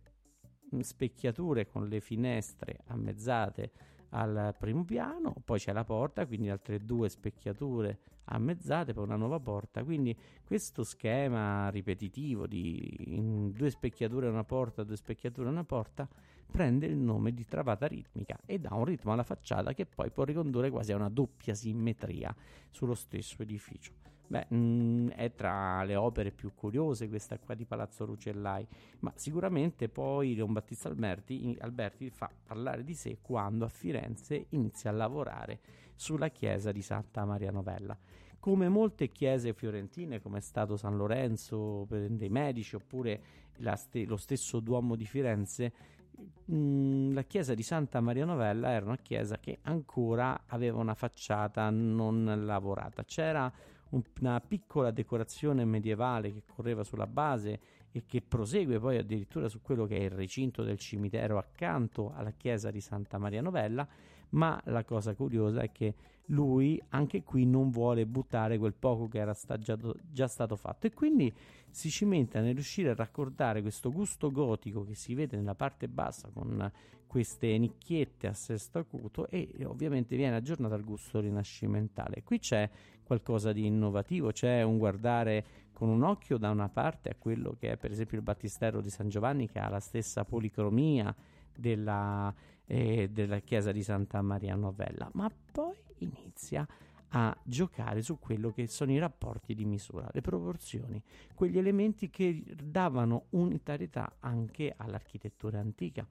specchiature 0.79 1.67
con 1.67 1.87
le 1.87 2.01
finestre 2.01 2.79
ammezzate 2.87 3.71
al 4.09 4.55
primo 4.57 4.83
piano, 4.83 5.35
poi 5.45 5.59
c'è 5.59 5.73
la 5.73 5.83
porta, 5.83 6.25
quindi 6.25 6.49
altre 6.49 6.83
due 6.83 7.07
specchiature 7.07 7.99
ammezzate, 8.25 8.93
poi 8.93 9.03
una 9.03 9.15
nuova 9.15 9.39
porta. 9.39 9.83
Quindi 9.83 10.17
questo 10.43 10.83
schema 10.83 11.69
ripetitivo 11.69 12.47
di 12.47 13.51
due 13.53 13.69
specchiature 13.69 14.25
e 14.25 14.29
una 14.29 14.43
porta, 14.43 14.83
due 14.83 14.95
specchiature 14.95 15.47
e 15.47 15.51
una 15.51 15.63
porta 15.63 16.09
prende 16.51 16.85
il 16.85 16.97
nome 16.97 17.33
di 17.33 17.45
travata 17.45 17.87
ritmica 17.87 18.37
e 18.45 18.59
dà 18.59 18.73
un 18.73 18.85
ritmo 18.85 19.11
alla 19.11 19.23
facciata 19.23 19.73
che 19.73 19.85
poi 19.85 20.11
può 20.11 20.23
ricondurre 20.23 20.69
quasi 20.69 20.91
a 20.91 20.95
una 20.95 21.09
doppia 21.09 21.53
simmetria 21.53 22.35
sullo 22.69 22.95
stesso 22.95 23.41
edificio. 23.41 23.91
Beh, 24.25 24.47
mm, 24.53 25.09
è 25.09 25.33
tra 25.35 25.83
le 25.83 25.95
opere 25.95 26.31
più 26.31 26.53
curiose 26.55 27.07
questa 27.07 27.37
qua 27.37 27.53
di 27.53 27.65
Palazzo 27.65 28.05
Rucellai, 28.05 28.65
ma 28.99 29.11
sicuramente 29.15 29.89
poi 29.89 30.33
Leon 30.33 30.53
Battista 30.53 30.87
Alberti, 30.87 31.55
Alberti 31.59 32.09
fa 32.09 32.31
parlare 32.43 32.83
di 32.83 32.95
sé 32.95 33.19
quando 33.21 33.65
a 33.65 33.69
Firenze 33.69 34.47
inizia 34.49 34.89
a 34.89 34.93
lavorare 34.93 35.59
sulla 35.95 36.29
chiesa 36.29 36.71
di 36.71 36.81
Santa 36.81 37.25
Maria 37.25 37.51
Novella. 37.51 37.97
Come 38.39 38.67
molte 38.67 39.09
chiese 39.09 39.53
fiorentine, 39.53 40.19
come 40.19 40.39
è 40.39 40.41
stato 40.41 40.77
San 40.77 40.97
Lorenzo 40.97 41.85
dei 41.87 42.29
Medici 42.29 42.75
oppure 42.75 43.21
st- 43.75 44.03
lo 44.05 44.17
stesso 44.17 44.59
Duomo 44.59 44.95
di 44.95 45.05
Firenze, 45.05 45.71
mm, 46.51 47.13
la 47.13 47.23
chiesa 47.23 47.53
di 47.53 47.63
Santa 47.63 48.01
Maria 48.01 48.25
Novella 48.25 48.71
era 48.71 48.85
una 48.85 48.97
chiesa 48.97 49.37
che 49.39 49.59
ancora 49.63 50.43
aveva 50.47 50.79
una 50.79 50.93
facciata 50.93 51.69
non 51.69 52.43
lavorata. 52.45 53.03
C'era 53.03 53.51
una 53.89 54.41
piccola 54.41 54.91
decorazione 54.91 55.65
medievale 55.65 56.33
che 56.33 56.43
correva 56.45 56.83
sulla 56.83 57.07
base 57.07 57.59
e 57.91 58.05
che 58.05 58.21
prosegue 58.21 58.79
poi 58.79 58.97
addirittura 58.97 59.47
su 59.47 59.61
quello 59.61 59.85
che 59.85 59.97
è 59.97 60.03
il 60.03 60.09
recinto 60.09 60.63
del 60.63 60.79
cimitero 60.79 61.37
accanto 61.37 62.11
alla 62.15 62.31
chiesa 62.31 62.71
di 62.71 62.81
Santa 62.81 63.19
Maria 63.19 63.41
Novella, 63.41 63.87
ma 64.29 64.59
la 64.65 64.83
cosa 64.83 65.13
curiosa 65.13 65.61
è 65.61 65.71
che 65.71 65.93
lui 66.27 66.81
anche 66.89 67.23
qui 67.23 67.45
non 67.45 67.69
vuole 67.69 68.05
buttare 68.05 68.57
quel 68.57 68.73
poco 68.73 69.07
che 69.07 69.19
era 69.19 69.33
sta 69.33 69.57
già, 69.57 69.77
già, 70.09 70.27
stato 70.27 70.55
fatto 70.55 70.87
e 70.87 70.93
quindi 70.93 71.33
si 71.69 71.89
cimenta 71.89 72.39
nel 72.39 72.53
riuscire 72.53 72.91
a 72.91 72.95
raccordare 72.95 73.61
questo 73.61 73.91
gusto 73.91 74.31
gotico 74.31 74.85
che 74.85 74.95
si 74.95 75.13
vede 75.15 75.35
nella 75.35 75.55
parte 75.55 75.87
bassa 75.87 76.29
con 76.31 76.71
queste 77.07 77.57
nicchiette 77.57 78.25
a 78.27 78.33
sesto 78.33 78.79
acuto 78.79 79.27
e 79.27 79.47
ovviamente 79.65 80.15
viene 80.15 80.35
aggiornato 80.35 80.73
al 80.73 80.83
gusto 80.83 81.19
rinascimentale. 81.19 82.23
Qui 82.23 82.39
c'è 82.39 82.67
qualcosa 83.03 83.51
di 83.51 83.67
innovativo, 83.67 84.31
c'è 84.31 84.63
un 84.63 84.79
guardare 84.79 85.45
con 85.73 85.89
un 85.89 86.01
occhio 86.01 86.37
da 86.37 86.49
una 86.49 86.69
parte 86.69 87.09
a 87.09 87.15
quello 87.15 87.55
che 87.59 87.73
è 87.73 87.77
per 87.77 87.91
esempio 87.91 88.17
il 88.17 88.23
battistero 88.23 88.81
di 88.81 88.89
San 88.89 89.09
Giovanni 89.09 89.47
che 89.47 89.59
ha 89.59 89.69
la 89.69 89.79
stessa 89.79 90.23
policromia 90.23 91.13
della, 91.55 92.33
eh, 92.65 93.09
della 93.09 93.39
chiesa 93.39 93.71
di 93.71 93.83
Santa 93.83 94.21
Maria 94.21 94.55
Novella, 94.55 95.09
ma 95.13 95.31
poi 95.51 95.75
inizia 95.99 96.67
a 97.15 97.35
giocare 97.43 98.01
su 98.01 98.17
quello 98.17 98.51
che 98.51 98.67
sono 98.67 98.91
i 98.91 98.97
rapporti 98.97 99.53
di 99.53 99.65
misura, 99.65 100.09
le 100.11 100.21
proporzioni, 100.21 101.01
quegli 101.35 101.57
elementi 101.57 102.09
che 102.09 102.43
davano 102.63 103.25
unitarietà 103.31 104.15
anche 104.19 104.73
all'architettura 104.75 105.59
antica. 105.59 106.07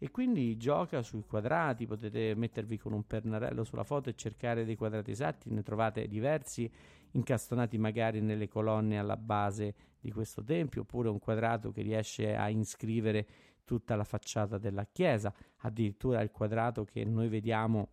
E 0.00 0.10
quindi 0.10 0.56
gioca 0.56 1.02
sui 1.02 1.24
quadrati, 1.24 1.86
potete 1.86 2.34
mettervi 2.36 2.78
con 2.78 2.92
un 2.92 3.04
pennarello 3.04 3.64
sulla 3.64 3.82
foto 3.82 4.08
e 4.08 4.14
cercare 4.14 4.64
dei 4.64 4.76
quadrati 4.76 5.10
esatti, 5.10 5.50
ne 5.50 5.62
trovate 5.62 6.06
diversi 6.06 6.70
incastonati 7.10 7.78
magari 7.78 8.20
nelle 8.20 8.48
colonne 8.48 8.98
alla 8.98 9.16
base 9.16 9.74
di 10.00 10.12
questo 10.12 10.44
tempio, 10.44 10.82
oppure 10.82 11.08
un 11.08 11.18
quadrato 11.18 11.72
che 11.72 11.82
riesce 11.82 12.36
a 12.36 12.48
iscrivere 12.48 13.26
tutta 13.68 13.96
la 13.96 14.04
facciata 14.04 14.56
della 14.56 14.86
chiesa, 14.86 15.30
addirittura 15.58 16.22
il 16.22 16.30
quadrato 16.30 16.86
che 16.86 17.04
noi 17.04 17.28
vediamo 17.28 17.90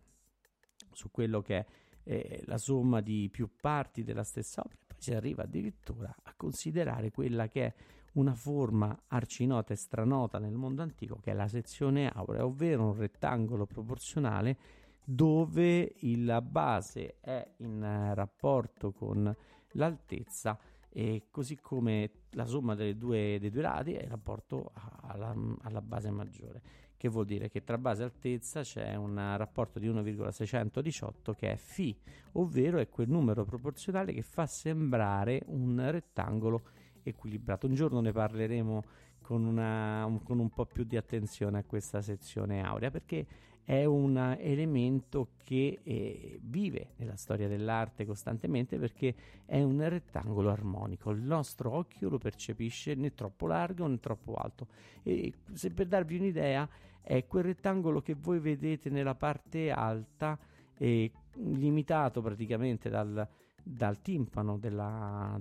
su 0.90 1.10
quello 1.10 1.42
che 1.42 1.58
è 1.58 1.66
eh, 2.04 2.42
la 2.46 2.56
somma 2.56 3.02
di 3.02 3.28
più 3.30 3.50
parti 3.60 4.02
della 4.02 4.24
stessa 4.24 4.62
opera, 4.64 4.80
poi 4.86 4.96
si 4.98 5.12
arriva 5.12 5.42
addirittura 5.42 6.14
a 6.22 6.32
considerare 6.34 7.10
quella 7.10 7.46
che 7.46 7.66
è 7.66 7.74
una 8.14 8.34
forma 8.34 8.98
arcinota 9.08 9.74
e 9.74 9.76
stranota 9.76 10.38
nel 10.38 10.54
mondo 10.54 10.80
antico 10.80 11.16
che 11.16 11.32
è 11.32 11.34
la 11.34 11.48
sezione 11.48 12.08
aurea, 12.08 12.46
ovvero 12.46 12.84
un 12.84 12.94
rettangolo 12.94 13.66
proporzionale 13.66 14.56
dove 15.04 15.94
la 16.00 16.40
base 16.40 17.18
è 17.20 17.46
in 17.58 18.12
rapporto 18.14 18.92
con 18.92 19.36
l'altezza 19.72 20.58
e 20.98 21.26
così 21.30 21.60
come 21.60 22.10
la 22.30 22.46
somma 22.46 22.74
due, 22.74 23.36
dei 23.38 23.50
due 23.50 23.60
lati 23.60 23.92
è 23.92 24.02
in 24.02 24.08
rapporto 24.08 24.72
alla, 25.02 25.36
alla, 25.60 25.82
base 25.82 26.10
maggiore, 26.10 26.62
che 26.96 27.10
vuol 27.10 27.26
dire 27.26 27.50
che 27.50 27.62
tra 27.64 27.76
base 27.76 28.00
e 28.00 28.04
altezza 28.06 28.62
c'è 28.62 28.94
un 28.94 29.14
rapporto 29.36 29.78
di 29.78 29.88
1,618 29.88 31.34
che 31.34 31.52
è 31.52 31.56
φ, 31.56 31.94
ovvero 32.32 32.78
è 32.78 32.88
quel 32.88 33.10
numero 33.10 33.44
proporzionale 33.44 34.14
che 34.14 34.22
fa 34.22 34.46
sembrare 34.46 35.42
un 35.48 35.86
rettangolo 35.90 36.62
equilibrato. 37.02 37.66
Un 37.66 37.74
giorno 37.74 38.00
ne 38.00 38.12
parleremo 38.12 38.82
con, 39.20 39.44
una, 39.44 40.06
un, 40.06 40.22
con 40.22 40.38
un 40.38 40.48
po' 40.48 40.64
più 40.64 40.84
di 40.84 40.96
attenzione 40.96 41.58
a 41.58 41.64
questa 41.64 42.00
sezione 42.00 42.64
aurea 42.64 42.90
perché 42.90 43.26
è 43.66 43.84
un 43.84 44.36
elemento 44.38 45.30
che 45.42 45.80
eh, 45.82 46.38
vive 46.40 46.92
nella 46.98 47.16
storia 47.16 47.48
dell'arte 47.48 48.06
costantemente 48.06 48.78
perché 48.78 49.12
è 49.44 49.60
un 49.60 49.86
rettangolo 49.88 50.50
armonico. 50.50 51.10
Il 51.10 51.22
nostro 51.22 51.72
occhio 51.72 52.08
lo 52.08 52.18
percepisce 52.18 52.94
né 52.94 53.12
troppo 53.12 53.48
largo 53.48 53.84
né 53.88 53.98
troppo 53.98 54.34
alto. 54.34 54.68
E 55.02 55.32
se 55.52 55.72
per 55.72 55.88
darvi 55.88 56.16
un'idea, 56.16 56.68
è 57.00 57.26
quel 57.26 57.42
rettangolo 57.42 58.00
che 58.02 58.14
voi 58.14 58.38
vedete 58.38 58.88
nella 58.88 59.16
parte 59.16 59.72
alta, 59.72 60.38
eh, 60.78 61.10
limitato 61.34 62.22
praticamente 62.22 62.88
dal, 62.88 63.28
dal 63.60 64.00
timpano 64.00 64.58
della, 64.58 65.40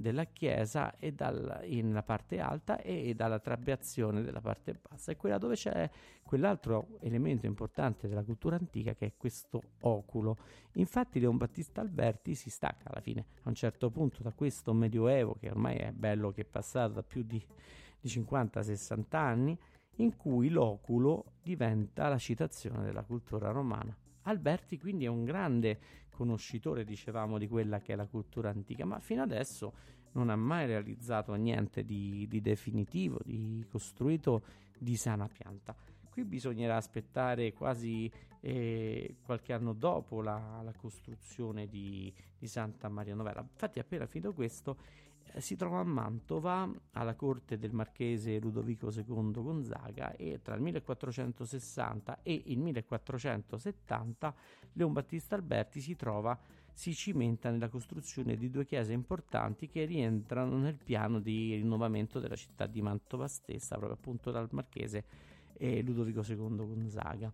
della 0.00 0.24
chiesa 0.24 0.96
e 0.98 1.12
dal, 1.12 1.60
nella 1.68 2.02
parte 2.02 2.40
alta 2.40 2.80
e 2.80 3.14
dalla 3.14 3.38
trabeazione 3.38 4.22
della 4.22 4.40
parte 4.40 4.80
bassa, 4.88 5.12
è 5.12 5.16
quella 5.16 5.36
dove 5.36 5.54
c'è 5.54 5.88
quell'altro 6.22 6.98
elemento 7.00 7.46
importante 7.46 8.08
della 8.08 8.22
cultura 8.22 8.56
antica 8.56 8.94
che 8.94 9.06
è 9.06 9.12
questo 9.16 9.60
oculo. 9.80 10.38
Infatti 10.74 11.20
Leon 11.20 11.36
Battista 11.36 11.80
Alberti 11.82 12.34
si 12.34 12.48
stacca 12.48 12.88
alla 12.90 13.00
fine 13.00 13.26
a 13.42 13.48
un 13.48 13.54
certo 13.54 13.90
punto 13.90 14.22
da 14.22 14.32
questo 14.32 14.72
medioevo 14.72 15.36
che 15.38 15.50
ormai 15.50 15.76
è 15.76 15.92
bello 15.92 16.32
che 16.32 16.42
è 16.42 16.46
passato 16.46 16.94
da 16.94 17.02
più 17.02 17.22
di, 17.22 17.44
di 18.00 18.08
50-60 18.08 19.04
anni 19.10 19.58
in 19.96 20.16
cui 20.16 20.48
l'oculo 20.48 21.32
diventa 21.42 22.08
la 22.08 22.18
citazione 22.18 22.82
della 22.82 23.02
cultura 23.02 23.50
romana. 23.50 23.94
Alberti 24.22 24.78
quindi 24.78 25.04
è 25.04 25.08
un 25.08 25.24
grande 25.24 25.78
conoscitore, 26.20 26.84
dicevamo, 26.84 27.38
di 27.38 27.48
quella 27.48 27.80
che 27.80 27.94
è 27.94 27.96
la 27.96 28.06
cultura 28.06 28.50
antica, 28.50 28.84
ma 28.84 28.98
fino 29.00 29.22
adesso 29.22 29.72
non 30.12 30.28
ha 30.28 30.36
mai 30.36 30.66
realizzato 30.66 31.32
niente 31.32 31.82
di, 31.82 32.26
di 32.28 32.42
definitivo, 32.42 33.18
di 33.24 33.64
costruito 33.70 34.42
di 34.78 34.96
sana 34.96 35.26
pianta. 35.28 35.74
Qui 36.10 36.24
bisognerà 36.24 36.76
aspettare 36.76 37.54
quasi 37.54 38.10
eh, 38.40 39.16
qualche 39.22 39.54
anno 39.54 39.72
dopo 39.72 40.20
la, 40.20 40.60
la 40.62 40.74
costruzione 40.76 41.68
di, 41.68 42.12
di, 42.38 42.46
Santa 42.46 42.90
Maria 42.90 43.14
Novella. 43.14 43.40
Infatti, 43.40 43.78
appena 43.78 44.04
finito 44.04 44.34
questo, 44.34 44.76
si 45.38 45.56
trova 45.56 45.80
a 45.80 45.84
Mantova 45.84 46.70
alla 46.92 47.14
corte 47.14 47.58
del 47.58 47.72
marchese 47.72 48.38
Ludovico 48.38 48.90
II 48.90 49.32
Gonzaga 49.32 50.16
e 50.16 50.40
tra 50.42 50.54
il 50.54 50.62
1460 50.62 52.20
e 52.22 52.42
il 52.46 52.58
1470 52.58 54.34
Leon 54.72 54.92
Battista 54.92 55.34
Alberti 55.36 55.80
si 55.80 55.96
trova 55.96 56.38
si 56.72 56.94
cimenta 56.94 57.50
nella 57.50 57.68
costruzione 57.68 58.36
di 58.36 58.48
due 58.50 58.64
chiese 58.64 58.92
importanti 58.92 59.68
che 59.68 59.84
rientrano 59.84 60.56
nel 60.56 60.76
piano 60.82 61.20
di 61.20 61.54
rinnovamento 61.56 62.20
della 62.20 62.36
città 62.36 62.66
di 62.66 62.80
Mantova 62.80 63.28
stessa, 63.28 63.76
proprio 63.76 63.98
appunto 63.98 64.30
dal 64.30 64.48
marchese 64.52 65.04
eh, 65.58 65.82
Ludovico 65.82 66.22
II 66.26 66.56
Gonzaga. 66.56 67.32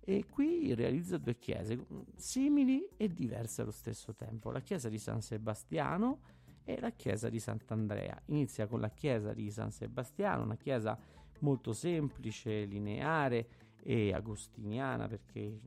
E 0.00 0.24
qui 0.30 0.74
realizza 0.74 1.18
due 1.18 1.36
chiese 1.38 1.84
simili 2.16 2.88
e 2.96 3.12
diverse 3.12 3.62
allo 3.62 3.72
stesso 3.72 4.14
tempo, 4.14 4.50
la 4.50 4.60
chiesa 4.60 4.88
di 4.88 4.98
San 4.98 5.20
Sebastiano 5.20 6.20
e 6.68 6.78
la 6.78 6.90
chiesa 6.90 7.30
di 7.30 7.40
Sant'Andrea. 7.40 8.20
Inizia 8.26 8.66
con 8.66 8.80
la 8.80 8.90
chiesa 8.90 9.32
di 9.32 9.50
San 9.50 9.70
Sebastiano, 9.70 10.42
una 10.42 10.58
chiesa 10.58 10.98
molto 11.38 11.72
semplice, 11.72 12.66
lineare 12.66 13.48
e 13.82 14.12
agostiniana 14.12 15.08
perché 15.08 15.60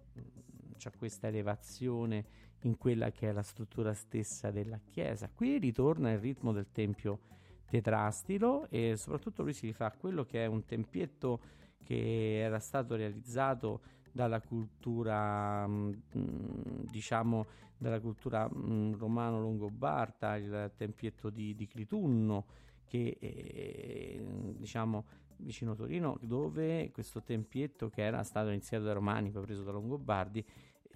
c'è 0.78 0.92
questa 0.96 1.28
elevazione 1.28 2.26
in 2.62 2.78
quella 2.78 3.12
che 3.12 3.30
è 3.30 3.32
la 3.32 3.42
struttura 3.42 3.96
stessa 3.96 4.52
della 4.52 4.80
chiesa. 4.86 5.28
Qui 5.34 5.58
ritorna 5.58 6.12
il 6.12 6.20
ritmo 6.20 6.52
del 6.54 6.68
tempio 6.72 7.22
tetrastilo 7.66 8.70
e 8.70 8.96
soprattutto 8.96 9.42
lui 9.42 9.54
si 9.54 9.66
rifà 9.66 9.88
a 9.88 9.96
quello 9.98 10.24
che 10.24 10.44
è 10.44 10.46
un 10.46 10.66
tempietto 10.66 11.40
che 11.84 12.42
era 12.42 12.60
stato 12.60 12.96
realizzato 12.96 13.82
dalla 14.12 14.40
cultura 14.40 15.68
diciamo 16.12 17.48
dalla 17.82 18.00
cultura 18.00 18.48
mh, 18.48 18.98
romano-longobarda, 18.98 20.36
il 20.36 20.72
tempietto 20.76 21.32
di, 21.32 21.56
di 21.56 21.66
Clitunno, 21.66 22.46
che 22.86 23.18
è, 23.20 24.22
diciamo 24.54 25.06
vicino 25.38 25.74
Torino, 25.74 26.20
dove 26.22 26.92
questo 26.92 27.24
tempietto 27.24 27.90
che 27.90 28.04
era 28.04 28.22
stato 28.22 28.50
iniziato 28.50 28.84
dai 28.84 28.94
Romani, 28.94 29.32
poi 29.32 29.42
preso 29.42 29.64
dai 29.64 29.74
Longobardi, 29.74 30.46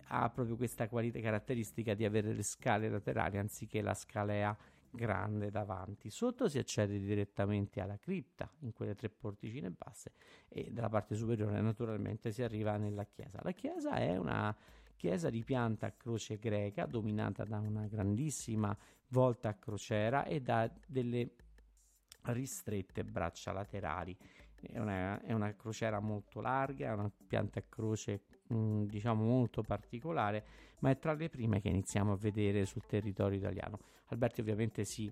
ha 0.10 0.30
proprio 0.30 0.56
questa 0.56 0.88
qualità 0.88 1.20
caratteristica 1.20 1.96
di 1.96 2.06
avere 2.06 2.32
le 2.32 2.44
scale 2.44 2.88
laterali 2.88 3.40
anziché 3.40 3.82
la 3.82 3.96
scalea 3.96 4.56
grande 4.92 5.50
davanti. 5.50 6.12
Sotto 6.12 6.48
si 6.48 6.60
accede 6.60 7.00
direttamente 7.00 7.82
alla 7.82 7.98
cripta, 7.98 8.48
in 8.60 8.74
quelle 8.74 8.94
tre 8.94 9.10
porticine 9.10 9.72
basse, 9.72 10.12
e 10.48 10.70
dalla 10.72 10.90
parte 10.90 11.16
superiore 11.16 11.60
naturalmente 11.62 12.32
si 12.32 12.44
arriva 12.44 12.78
nella 12.78 13.06
chiesa. 13.06 13.40
La 13.42 13.54
chiesa 13.54 13.96
è 13.96 14.16
una 14.18 14.56
chiesa 14.96 15.30
di 15.30 15.44
pianta 15.44 15.88
a 15.88 15.92
croce 15.92 16.38
greca 16.38 16.86
dominata 16.86 17.44
da 17.44 17.60
una 17.60 17.88
grandissima 17.88 18.76
volta 19.10 19.50
a 19.50 19.54
crociera 19.54 20.26
e 20.26 20.42
da 20.42 20.72
delle 20.88 21.32
ristrette 22.24 23.04
braccia 23.04 23.52
laterali. 23.52 24.18
È 24.56 24.80
una, 24.80 25.22
è 25.22 25.32
una 25.32 25.54
crociera 25.56 26.00
molto 26.00 26.42
larga, 26.42 26.90
è 26.90 26.94
una 26.94 27.12
pianta 27.28 27.60
a 27.60 27.64
croce 27.68 28.24
mm, 28.52 28.86
diciamo 28.86 29.24
molto 29.24 29.62
particolare, 29.62 30.46
ma 30.80 30.90
è 30.90 30.98
tra 30.98 31.14
le 31.14 31.30
prime 31.30 31.62
che 31.62 31.70
iniziamo 31.70 32.14
a 32.14 32.18
vedere 32.18 32.66
sul 32.66 32.86
territorio 32.86 33.38
italiano. 33.38 33.80
Alberti 34.08 34.42
ovviamente 34.42 34.84
si 34.84 35.12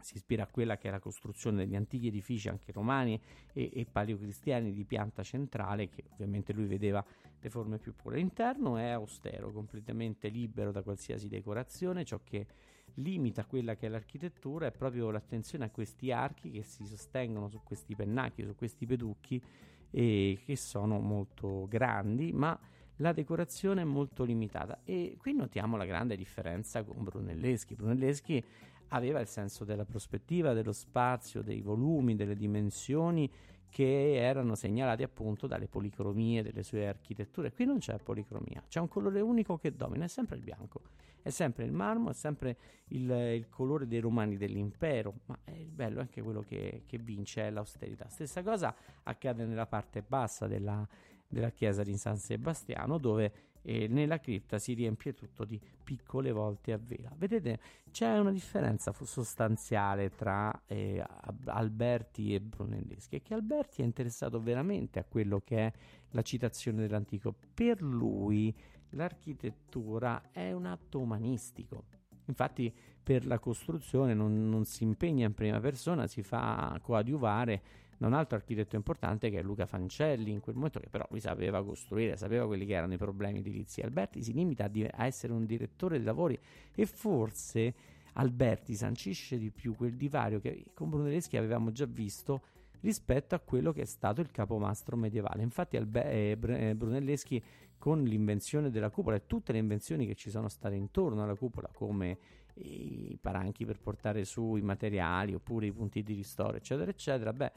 si 0.00 0.16
ispira 0.16 0.44
a 0.44 0.46
quella 0.46 0.76
che 0.76 0.88
è 0.88 0.90
la 0.90 0.98
costruzione 0.98 1.58
degli 1.58 1.76
antichi 1.76 2.08
edifici 2.08 2.48
anche 2.48 2.72
romani 2.72 3.20
e, 3.52 3.70
e 3.74 3.86
paleocristiani 3.90 4.72
di 4.72 4.84
pianta 4.84 5.22
centrale 5.22 5.88
che 5.88 6.04
ovviamente 6.10 6.52
lui 6.52 6.66
vedeva 6.66 7.04
le 7.40 7.50
forme 7.50 7.78
più 7.78 7.94
pure. 7.94 8.16
L'interno 8.16 8.76
è 8.76 8.88
austero, 8.88 9.52
completamente 9.52 10.28
libero 10.28 10.72
da 10.72 10.82
qualsiasi 10.82 11.28
decorazione, 11.28 12.04
ciò 12.04 12.20
che 12.22 12.46
limita 12.94 13.44
quella 13.44 13.74
che 13.74 13.86
è 13.86 13.88
l'architettura 13.88 14.66
è 14.66 14.72
proprio 14.72 15.10
l'attenzione 15.10 15.64
a 15.64 15.70
questi 15.70 16.12
archi 16.12 16.50
che 16.50 16.62
si 16.62 16.84
sostengono 16.86 17.48
su 17.48 17.60
questi 17.62 17.94
pennacchi, 17.94 18.44
su 18.44 18.54
questi 18.54 18.86
peducchi 18.86 19.42
e 19.90 20.40
che 20.44 20.56
sono 20.56 20.98
molto 20.98 21.66
grandi, 21.68 22.32
ma 22.32 22.58
la 23.00 23.12
decorazione 23.12 23.82
è 23.82 23.84
molto 23.84 24.24
limitata 24.24 24.80
e 24.84 25.16
qui 25.18 25.34
notiamo 25.34 25.76
la 25.76 25.84
grande 25.84 26.16
differenza 26.16 26.82
con 26.82 27.04
Brunelleschi. 27.04 27.74
Brunelleschi 27.74 28.42
aveva 28.88 29.20
il 29.20 29.26
senso 29.26 29.64
della 29.64 29.84
prospettiva, 29.84 30.52
dello 30.52 30.72
spazio, 30.72 31.42
dei 31.42 31.60
volumi, 31.60 32.14
delle 32.14 32.36
dimensioni 32.36 33.30
che 33.68 34.16
erano 34.16 34.54
segnalati 34.54 35.02
appunto 35.02 35.46
dalle 35.46 35.66
policromie 35.66 36.42
delle 36.42 36.62
sue 36.62 36.88
architetture. 36.88 37.52
Qui 37.52 37.64
non 37.64 37.78
c'è 37.78 37.98
policromia, 37.98 38.62
c'è 38.68 38.80
un 38.80 38.88
colore 38.88 39.20
unico 39.20 39.58
che 39.58 39.74
domina, 39.74 40.04
è 40.04 40.08
sempre 40.08 40.36
il 40.36 40.42
bianco, 40.42 40.80
è 41.20 41.30
sempre 41.30 41.64
il 41.64 41.72
marmo, 41.72 42.10
è 42.10 42.14
sempre 42.14 42.56
il, 42.88 43.10
il 43.10 43.48
colore 43.48 43.86
dei 43.86 43.98
romani 43.98 44.36
dell'impero, 44.36 45.12
ma 45.26 45.38
il 45.56 45.70
bello 45.70 46.00
anche 46.00 46.22
quello 46.22 46.40
che, 46.40 46.84
che 46.86 46.98
vince 46.98 47.48
è 47.48 47.50
l'austerità. 47.50 48.08
Stessa 48.08 48.42
cosa 48.42 48.74
accade 49.02 49.44
nella 49.44 49.66
parte 49.66 50.02
bassa 50.02 50.46
della, 50.46 50.86
della 51.28 51.50
chiesa 51.50 51.82
di 51.82 51.96
San 51.96 52.16
Sebastiano 52.16 52.98
dove 52.98 53.32
e 53.68 53.88
nella 53.88 54.20
cripta 54.20 54.60
si 54.60 54.74
riempie 54.74 55.12
tutto 55.12 55.44
di 55.44 55.60
piccole 55.82 56.30
volte 56.30 56.72
a 56.72 56.78
vela. 56.80 57.10
Vedete, 57.16 57.58
c'è 57.90 58.16
una 58.16 58.30
differenza 58.30 58.92
sostanziale 58.92 60.14
tra 60.14 60.62
eh, 60.66 61.04
Alberti 61.46 62.32
e 62.32 62.40
Brunelleschi, 62.40 63.16
è 63.16 63.22
che 63.22 63.34
Alberti 63.34 63.82
è 63.82 63.84
interessato 63.84 64.40
veramente 64.40 65.00
a 65.00 65.04
quello 65.04 65.40
che 65.40 65.56
è 65.66 65.72
la 66.10 66.22
citazione 66.22 66.82
dell'antico. 66.82 67.34
Per 67.52 67.82
lui 67.82 68.54
l'architettura 68.90 70.30
è 70.30 70.52
un 70.52 70.66
atto 70.66 71.00
umanistico. 71.00 71.86
Infatti 72.26 72.72
per 73.02 73.26
la 73.26 73.40
costruzione 73.40 74.14
non, 74.14 74.48
non 74.48 74.64
si 74.64 74.84
impegna 74.84 75.26
in 75.26 75.34
prima 75.34 75.58
persona, 75.58 76.06
si 76.06 76.22
fa 76.22 76.78
coadiuvare 76.80 77.62
da 77.98 78.06
un 78.06 78.12
altro 78.12 78.36
architetto 78.36 78.76
importante 78.76 79.30
che 79.30 79.38
è 79.38 79.42
Luca 79.42 79.66
Fancelli, 79.66 80.30
in 80.30 80.40
quel 80.40 80.54
momento 80.54 80.80
che 80.80 80.88
però 80.88 81.06
lui 81.10 81.20
sapeva 81.20 81.64
costruire, 81.64 82.16
sapeva 82.16 82.46
quelli 82.46 82.66
che 82.66 82.74
erano 82.74 82.92
i 82.92 82.98
problemi 82.98 83.38
edilizi. 83.38 83.80
Alberti 83.80 84.22
si 84.22 84.32
limita 84.32 84.64
a, 84.64 84.68
di- 84.68 84.84
a 84.84 85.06
essere 85.06 85.32
un 85.32 85.46
direttore 85.46 85.96
dei 85.96 86.04
lavori 86.04 86.38
e 86.74 86.86
forse 86.86 87.74
Alberti 88.14 88.74
sancisce 88.74 89.38
di 89.38 89.50
più 89.50 89.74
quel 89.74 89.94
divario 89.94 90.40
che 90.40 90.66
con 90.74 90.90
Brunelleschi 90.90 91.36
avevamo 91.36 91.72
già 91.72 91.86
visto 91.86 92.42
rispetto 92.80 93.34
a 93.34 93.38
quello 93.38 93.72
che 93.72 93.82
è 93.82 93.86
stato 93.86 94.20
il 94.20 94.30
capomastro 94.30 94.96
medievale. 94.96 95.42
Infatti 95.42 95.76
Albe- 95.76 96.10
eh, 96.10 96.38
eh 96.40 96.74
Brunelleschi 96.74 97.42
con 97.78 98.02
l'invenzione 98.02 98.70
della 98.70 98.90
cupola 98.90 99.16
e 99.16 99.26
tutte 99.26 99.52
le 99.52 99.58
invenzioni 99.58 100.06
che 100.06 100.14
ci 100.14 100.30
sono 100.30 100.48
state 100.48 100.74
intorno 100.74 101.22
alla 101.22 101.34
cupola 101.34 101.68
come 101.72 102.18
i 102.58 103.18
paranchi 103.20 103.66
per 103.66 103.78
portare 103.78 104.24
su 104.24 104.56
i 104.56 104.62
materiali 104.62 105.34
oppure 105.34 105.66
i 105.66 105.72
punti 105.72 106.02
di 106.02 106.14
ristoro 106.14 106.56
eccetera 106.56 106.90
eccetera 106.90 107.32
beh 107.32 107.52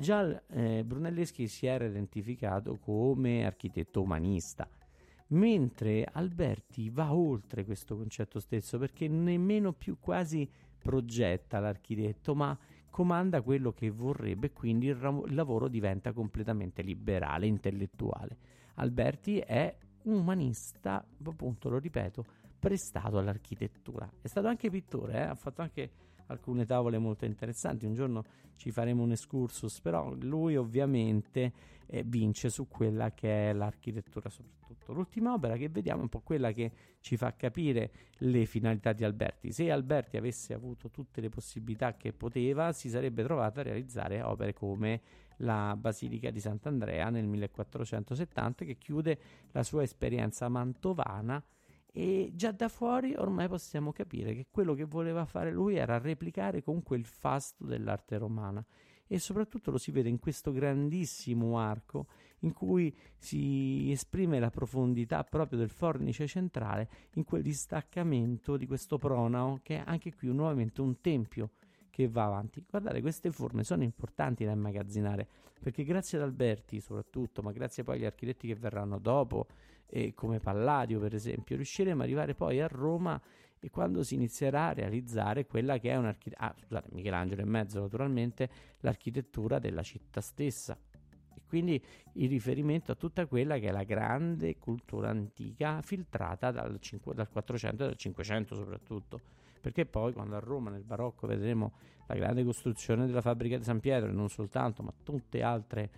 Già 0.00 0.40
eh, 0.50 0.84
Brunelleschi 0.84 1.48
si 1.48 1.66
era 1.66 1.84
identificato 1.84 2.78
come 2.78 3.44
architetto 3.44 4.00
umanista, 4.02 4.68
mentre 5.30 6.06
Alberti 6.12 6.88
va 6.88 7.12
oltre 7.12 7.64
questo 7.64 7.96
concetto 7.96 8.38
stesso 8.38 8.78
perché 8.78 9.08
nemmeno 9.08 9.72
più 9.72 9.98
quasi 9.98 10.48
progetta 10.78 11.58
l'architetto, 11.58 12.36
ma 12.36 12.56
comanda 12.88 13.42
quello 13.42 13.72
che 13.72 13.90
vorrebbe, 13.90 14.52
quindi 14.52 14.86
il, 14.86 14.94
ram- 14.94 15.24
il 15.26 15.34
lavoro 15.34 15.66
diventa 15.66 16.12
completamente 16.12 16.82
liberale, 16.82 17.48
intellettuale. 17.48 18.36
Alberti 18.74 19.38
è 19.38 19.76
un 20.04 20.18
umanista, 20.20 21.04
appunto, 21.24 21.70
lo 21.70 21.78
ripeto, 21.78 22.24
prestato 22.56 23.18
all'architettura. 23.18 24.08
È 24.22 24.28
stato 24.28 24.46
anche 24.46 24.70
pittore, 24.70 25.14
eh? 25.14 25.22
ha 25.22 25.34
fatto 25.34 25.60
anche 25.60 25.90
alcune 26.28 26.64
tavole 26.64 26.98
molto 26.98 27.24
interessanti. 27.24 27.84
Un 27.84 27.94
giorno 27.94 28.24
ci 28.56 28.70
faremo 28.70 29.02
un 29.02 29.12
excursus, 29.12 29.80
però 29.80 30.14
lui 30.14 30.56
ovviamente 30.56 31.52
eh, 31.86 32.02
vince 32.04 32.50
su 32.50 32.68
quella 32.68 33.12
che 33.12 33.50
è 33.50 33.52
l'architettura 33.52 34.28
soprattutto. 34.28 34.92
L'ultima 34.92 35.32
opera 35.32 35.56
che 35.56 35.68
vediamo 35.68 36.00
è 36.00 36.02
un 36.02 36.08
po' 36.08 36.20
quella 36.20 36.52
che 36.52 36.70
ci 37.00 37.16
fa 37.16 37.34
capire 37.34 37.90
le 38.18 38.46
finalità 38.46 38.92
di 38.92 39.04
Alberti. 39.04 39.52
Se 39.52 39.70
Alberti 39.70 40.16
avesse 40.16 40.54
avuto 40.54 40.90
tutte 40.90 41.20
le 41.20 41.28
possibilità 41.28 41.96
che 41.96 42.12
poteva, 42.12 42.72
si 42.72 42.88
sarebbe 42.88 43.22
trovato 43.22 43.60
a 43.60 43.64
realizzare 43.64 44.22
opere 44.22 44.52
come 44.52 45.00
la 45.38 45.76
Basilica 45.76 46.30
di 46.30 46.40
Sant'Andrea 46.40 47.10
nel 47.10 47.26
1470 47.26 48.64
che 48.64 48.76
chiude 48.76 49.18
la 49.52 49.62
sua 49.62 49.82
esperienza 49.82 50.48
mantovana 50.48 51.42
e 51.92 52.30
già 52.34 52.52
da 52.52 52.68
fuori 52.68 53.14
ormai 53.16 53.48
possiamo 53.48 53.92
capire 53.92 54.34
che 54.34 54.46
quello 54.50 54.74
che 54.74 54.84
voleva 54.84 55.24
fare 55.24 55.50
lui 55.50 55.76
era 55.76 55.98
replicare 55.98 56.62
comunque 56.62 56.96
il 56.96 57.04
fasto 57.04 57.64
dell'arte 57.64 58.18
romana 58.18 58.64
e 59.10 59.18
soprattutto 59.18 59.70
lo 59.70 59.78
si 59.78 59.90
vede 59.90 60.08
in 60.10 60.18
questo 60.18 60.52
grandissimo 60.52 61.58
arco 61.58 62.06
in 62.40 62.52
cui 62.52 62.94
si 63.16 63.90
esprime 63.90 64.38
la 64.38 64.50
profondità 64.50 65.24
proprio 65.24 65.58
del 65.58 65.70
fornice 65.70 66.26
centrale 66.26 66.88
in 67.14 67.24
quel 67.24 67.42
distaccamento 67.42 68.56
di 68.56 68.66
questo 68.66 68.98
pronao 68.98 69.60
che 69.62 69.76
è 69.76 69.82
anche 69.84 70.14
qui 70.14 70.32
nuovamente 70.32 70.82
un 70.82 71.00
tempio 71.00 71.50
che 71.98 72.06
va 72.06 72.26
avanti. 72.26 72.64
Guardate, 72.68 73.00
queste 73.00 73.32
forme 73.32 73.64
sono 73.64 73.82
importanti 73.82 74.44
da 74.44 74.52
immagazzinare 74.52 75.26
perché 75.60 75.82
grazie 75.82 76.18
ad 76.18 76.24
Alberti 76.24 76.78
soprattutto, 76.78 77.42
ma 77.42 77.50
grazie 77.50 77.82
poi 77.82 77.96
agli 77.96 78.04
architetti 78.04 78.46
che 78.46 78.54
verranno 78.54 79.00
dopo, 79.00 79.48
eh, 79.88 80.14
come 80.14 80.38
Palladio 80.40 81.00
per 81.00 81.14
esempio, 81.14 81.56
riusciremo 81.56 82.00
ad 82.00 82.06
arrivare 82.06 82.34
poi 82.34 82.60
a 82.60 82.66
Roma 82.66 83.20
e 83.60 83.70
quando 83.70 84.02
si 84.02 84.14
inizierà 84.14 84.68
a 84.68 84.72
realizzare 84.72 85.46
quella 85.46 85.78
che 85.78 85.90
è 85.90 85.96
un'architettura, 85.96 86.48
ah 86.48 86.54
scusate, 86.56 86.88
Michelangelo 86.92 87.42
in 87.42 87.48
mezzo 87.48 87.80
naturalmente, 87.80 88.48
l'architettura 88.80 89.58
della 89.58 89.82
città 89.82 90.20
stessa. 90.20 90.78
E 91.34 91.40
quindi 91.46 91.82
il 92.14 92.28
riferimento 92.28 92.92
a 92.92 92.94
tutta 92.94 93.26
quella 93.26 93.58
che 93.58 93.68
è 93.68 93.72
la 93.72 93.84
grande 93.84 94.58
cultura 94.58 95.08
antica 95.08 95.82
filtrata 95.82 96.50
dal, 96.50 96.78
5, 96.78 97.14
dal 97.14 97.28
400 97.28 97.82
e 97.82 97.86
dal 97.86 97.96
500 97.96 98.54
soprattutto. 98.54 99.20
Perché 99.60 99.86
poi 99.86 100.12
quando 100.12 100.36
a 100.36 100.38
Roma 100.38 100.70
nel 100.70 100.84
barocco 100.84 101.26
vedremo 101.26 101.72
la 102.06 102.14
grande 102.14 102.44
costruzione 102.44 103.06
della 103.06 103.20
fabbrica 103.20 103.56
di 103.56 103.64
San 103.64 103.80
Pietro 103.80 104.08
e 104.08 104.12
non 104.12 104.28
soltanto, 104.28 104.84
ma 104.84 104.92
tutte 105.02 105.42
altre 105.42 105.90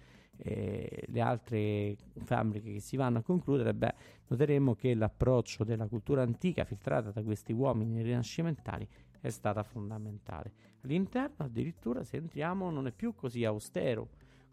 eh, 0.42 1.04
le 1.06 1.20
altre 1.20 1.96
fabbriche 2.24 2.72
che 2.72 2.80
si 2.80 2.96
vanno 2.96 3.18
a 3.18 3.22
concludere, 3.22 3.74
beh, 3.74 3.94
noteremo 4.28 4.74
che 4.74 4.94
l'approccio 4.94 5.64
della 5.64 5.86
cultura 5.86 6.22
antica 6.22 6.64
filtrata 6.64 7.10
da 7.10 7.22
questi 7.22 7.52
uomini 7.52 8.02
rinascimentali 8.02 8.88
è 9.20 9.28
stata 9.28 9.62
fondamentale. 9.62 10.52
All'interno, 10.82 11.44
addirittura, 11.44 12.02
se 12.04 12.16
entriamo, 12.16 12.70
non 12.70 12.86
è 12.86 12.92
più 12.92 13.14
così 13.14 13.44
austero 13.44 14.08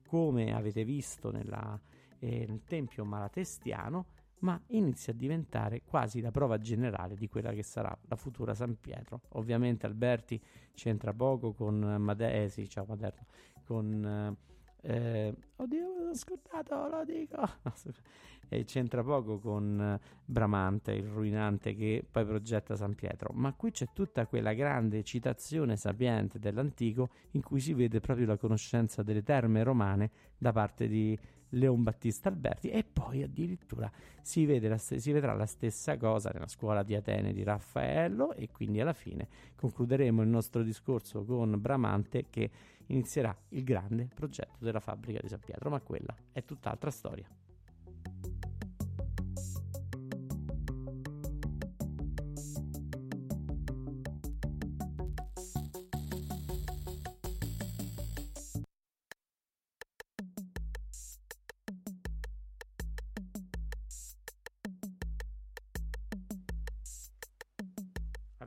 come 0.08 0.54
avete 0.54 0.84
visto 0.84 1.32
nella, 1.32 1.80
eh, 2.20 2.46
nel 2.48 2.64
tempio 2.66 3.06
malatestiano, 3.06 4.06
ma 4.40 4.62
inizia 4.68 5.14
a 5.14 5.16
diventare 5.16 5.82
quasi 5.84 6.22
la 6.22 6.32
prova 6.32 6.60
generale 6.60 7.16
di 7.16 7.28
quella 7.28 7.52
che 7.54 7.64
sarà 7.64 7.98
la 8.08 8.16
futura 8.16 8.54
San 8.54 8.78
Pietro. 8.80 9.22
Ovviamente 9.30 9.86
Alberti 9.86 10.40
c'entra 10.74 11.14
poco 11.14 11.54
con 11.54 11.80
Maderno, 11.80 12.44
eh, 12.44 12.50
sì, 12.50 12.70
ciao 12.70 12.86
Maderno, 12.86 13.26
con 13.64 14.06
eh, 14.06 14.57
eh, 14.90 15.36
oddio, 15.58 15.88
mi 15.96 16.00
sono 16.00 16.14
scordato, 16.14 16.88
lo 16.88 17.04
dico. 17.04 17.38
e 18.48 18.64
c'entra 18.64 19.04
poco 19.04 19.38
con 19.38 19.82
eh, 19.82 20.00
Bramante, 20.24 20.94
il 20.94 21.08
ruinante 21.08 21.76
che 21.76 22.06
poi 22.10 22.26
progetta 22.26 22.76
San 22.78 22.96
Pietro. 22.96 23.32
Ma 23.34 23.52
qui 23.54 23.72
c'è 23.72 23.90
tutta 23.92 24.26
quella 24.28 24.54
grande 24.54 25.04
citazione 25.04 25.76
sapiente 25.76 26.40
dell'antico 26.40 27.10
in 27.32 27.42
cui 27.42 27.60
si 27.60 27.74
vede 27.74 28.00
proprio 28.00 28.28
la 28.28 28.38
conoscenza 28.38 29.04
delle 29.04 29.24
terme 29.24 29.62
romane 29.64 30.10
da 30.38 30.54
parte 30.54 30.88
di 30.88 31.20
Leon 31.50 31.84
Battista 31.84 32.30
Alberti 32.30 32.70
e 32.70 32.84
poi 32.84 33.24
addirittura 33.24 33.92
si, 34.22 34.46
la 34.68 34.78
st- 34.78 34.96
si, 34.96 35.12
vedrà 35.12 35.34
la 35.34 35.46
stessa 35.46 35.98
cosa 35.98 36.30
nella 36.34 36.48
scuola 36.48 36.84
di 36.84 36.96
Atene 36.96 37.34
di 37.34 37.44
Raffaello 37.44 38.34
e 38.34 38.50
quindi 38.52 38.82
alla 38.82 38.94
fine 38.94 39.28
concluderemo 39.56 40.22
il 40.22 40.28
nostro 40.28 40.64
discorso 40.64 41.24
con 41.24 41.60
Bramante 41.60 42.26
che 42.30 42.50
inizierà 42.88 43.36
il 43.50 43.64
grande 43.64 44.10
progetto 44.14 44.64
della 44.64 44.80
fabbrica 44.80 45.20
di 45.22 45.28
San 45.28 45.40
Pietro, 45.40 45.70
ma 45.70 45.80
quella 45.82 46.16
è 46.32 46.44
tutt'altra 46.44 46.92
storia. 46.92 47.28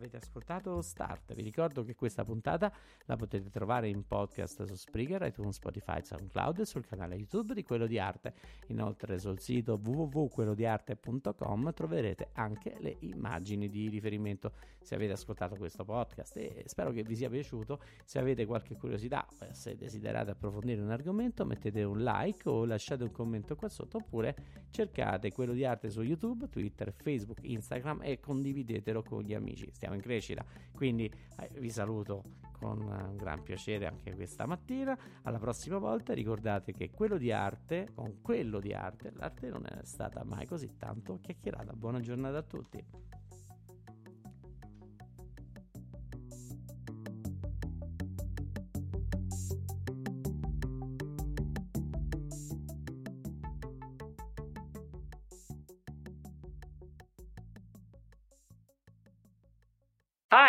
Avete 0.00 0.16
ascoltato 0.16 0.80
Start. 0.80 1.34
Vi 1.34 1.42
ricordo 1.42 1.84
che 1.84 1.94
questa 1.94 2.24
puntata 2.24 2.72
la 3.04 3.16
potete 3.16 3.50
trovare 3.50 3.86
in 3.90 4.06
podcast 4.06 4.62
su 4.64 4.74
Spreaker, 4.74 5.26
iTunes, 5.26 5.56
Spotify, 5.56 6.00
SoundCloud 6.02 6.60
e 6.60 6.64
sul 6.64 6.86
canale 6.86 7.16
YouTube 7.16 7.52
di 7.52 7.62
Quello 7.62 7.86
di 7.86 7.98
Arte. 7.98 8.32
Inoltre 8.68 9.18
sul 9.18 9.38
sito 9.40 9.78
www.quellodiarte.com 9.78 11.74
troverete 11.74 12.30
anche 12.32 12.76
le 12.78 12.96
immagini 13.00 13.68
di 13.68 13.90
riferimento 13.90 14.52
se 14.80 14.94
avete 14.94 15.12
ascoltato 15.12 15.56
questo 15.56 15.84
podcast 15.84 16.34
e 16.38 16.62
spero 16.64 16.92
che 16.92 17.02
vi 17.02 17.14
sia 17.14 17.28
piaciuto. 17.28 17.78
Se 18.06 18.18
avete 18.18 18.46
qualche 18.46 18.76
curiosità, 18.76 19.28
se 19.50 19.76
desiderate 19.76 20.30
approfondire 20.30 20.80
un 20.80 20.90
argomento, 20.90 21.44
mettete 21.44 21.82
un 21.82 22.02
like 22.02 22.48
o 22.48 22.64
lasciate 22.64 23.02
un 23.02 23.12
commento 23.12 23.54
qua 23.54 23.68
sotto 23.68 23.98
oppure 23.98 24.34
cercate 24.70 25.30
Quello 25.30 25.52
di 25.52 25.66
Arte 25.66 25.90
su 25.90 26.00
YouTube, 26.00 26.48
Twitter, 26.48 26.90
Facebook, 26.90 27.40
Instagram 27.42 28.00
e 28.02 28.18
condividetelo 28.18 29.02
con 29.02 29.20
gli 29.20 29.34
amici. 29.34 29.68
Stiamo 29.70 29.88
siamo 29.90 29.94
in 29.94 30.00
crescita. 30.00 30.44
Quindi 30.72 31.10
eh, 31.38 31.48
vi 31.58 31.70
saluto 31.70 32.22
con 32.52 32.80
un 32.80 33.16
gran 33.16 33.42
piacere 33.42 33.86
anche 33.86 34.14
questa 34.14 34.46
mattina. 34.46 34.96
Alla 35.22 35.38
prossima 35.38 35.78
volta 35.78 36.12
ricordate 36.12 36.72
che 36.72 36.90
quello 36.90 37.18
di 37.18 37.32
arte, 37.32 37.88
con 37.94 38.20
quello 38.22 38.60
di 38.60 38.72
arte, 38.72 39.12
l'arte 39.14 39.48
non 39.48 39.66
è 39.66 39.80
stata 39.82 40.22
mai 40.24 40.46
così 40.46 40.76
tanto 40.76 41.18
chiacchierata. 41.20 41.72
Buona 41.72 42.00
giornata 42.00 42.38
a 42.38 42.42
tutti. 42.42 43.19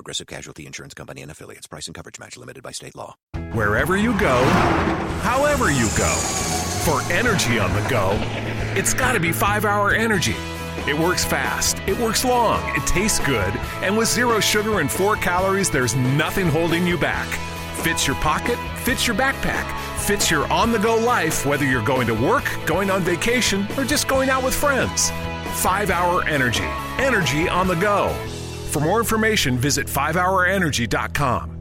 Progressive 0.00 0.26
Casualty 0.26 0.64
Insurance 0.64 0.94
Company 0.94 1.20
and 1.20 1.30
affiliates. 1.30 1.66
Price 1.66 1.86
and 1.86 1.94
coverage 1.94 2.18
match 2.18 2.38
limited 2.38 2.62
by 2.62 2.72
state 2.72 2.96
law. 2.96 3.16
Wherever 3.52 3.98
you 3.98 4.18
go, 4.18 4.42
however 5.20 5.70
you 5.70 5.90
go, 5.98 6.14
for 6.86 7.02
energy 7.12 7.58
on 7.58 7.70
the 7.74 7.86
go, 7.90 8.12
it's 8.74 8.94
got 8.94 9.12
to 9.12 9.20
be 9.20 9.30
5 9.30 9.66
Hour 9.66 9.92
Energy. 9.92 10.36
It 10.88 10.98
works 10.98 11.22
fast, 11.22 11.80
it 11.86 11.98
works 11.98 12.24
long, 12.24 12.62
it 12.74 12.86
tastes 12.86 13.18
good, 13.26 13.54
and 13.82 13.94
with 13.94 14.08
zero 14.08 14.40
sugar 14.40 14.80
and 14.80 14.90
4 14.90 15.16
calories, 15.16 15.68
there's 15.68 15.94
nothing 15.94 16.48
holding 16.48 16.86
you 16.86 16.96
back. 16.96 17.28
Fits 17.84 18.06
your 18.06 18.16
pocket, 18.16 18.56
fits 18.78 19.06
your 19.06 19.16
backpack, 19.16 19.70
fits 19.98 20.30
your 20.30 20.50
on 20.50 20.72
the 20.72 20.78
go 20.78 20.96
life, 20.96 21.44
whether 21.44 21.66
you're 21.66 21.84
going 21.84 22.06
to 22.06 22.14
work, 22.14 22.50
going 22.64 22.90
on 22.90 23.02
vacation, 23.02 23.66
or 23.76 23.84
just 23.84 24.08
going 24.08 24.30
out 24.30 24.42
with 24.42 24.54
friends. 24.54 25.10
5 25.60 25.90
Hour 25.90 26.26
Energy. 26.26 26.64
Energy 26.96 27.50
on 27.50 27.66
the 27.66 27.74
go. 27.74 28.16
For 28.70 28.80
more 28.80 29.00
information, 29.00 29.58
visit 29.58 29.88
5hourenergy.com. 29.88 31.59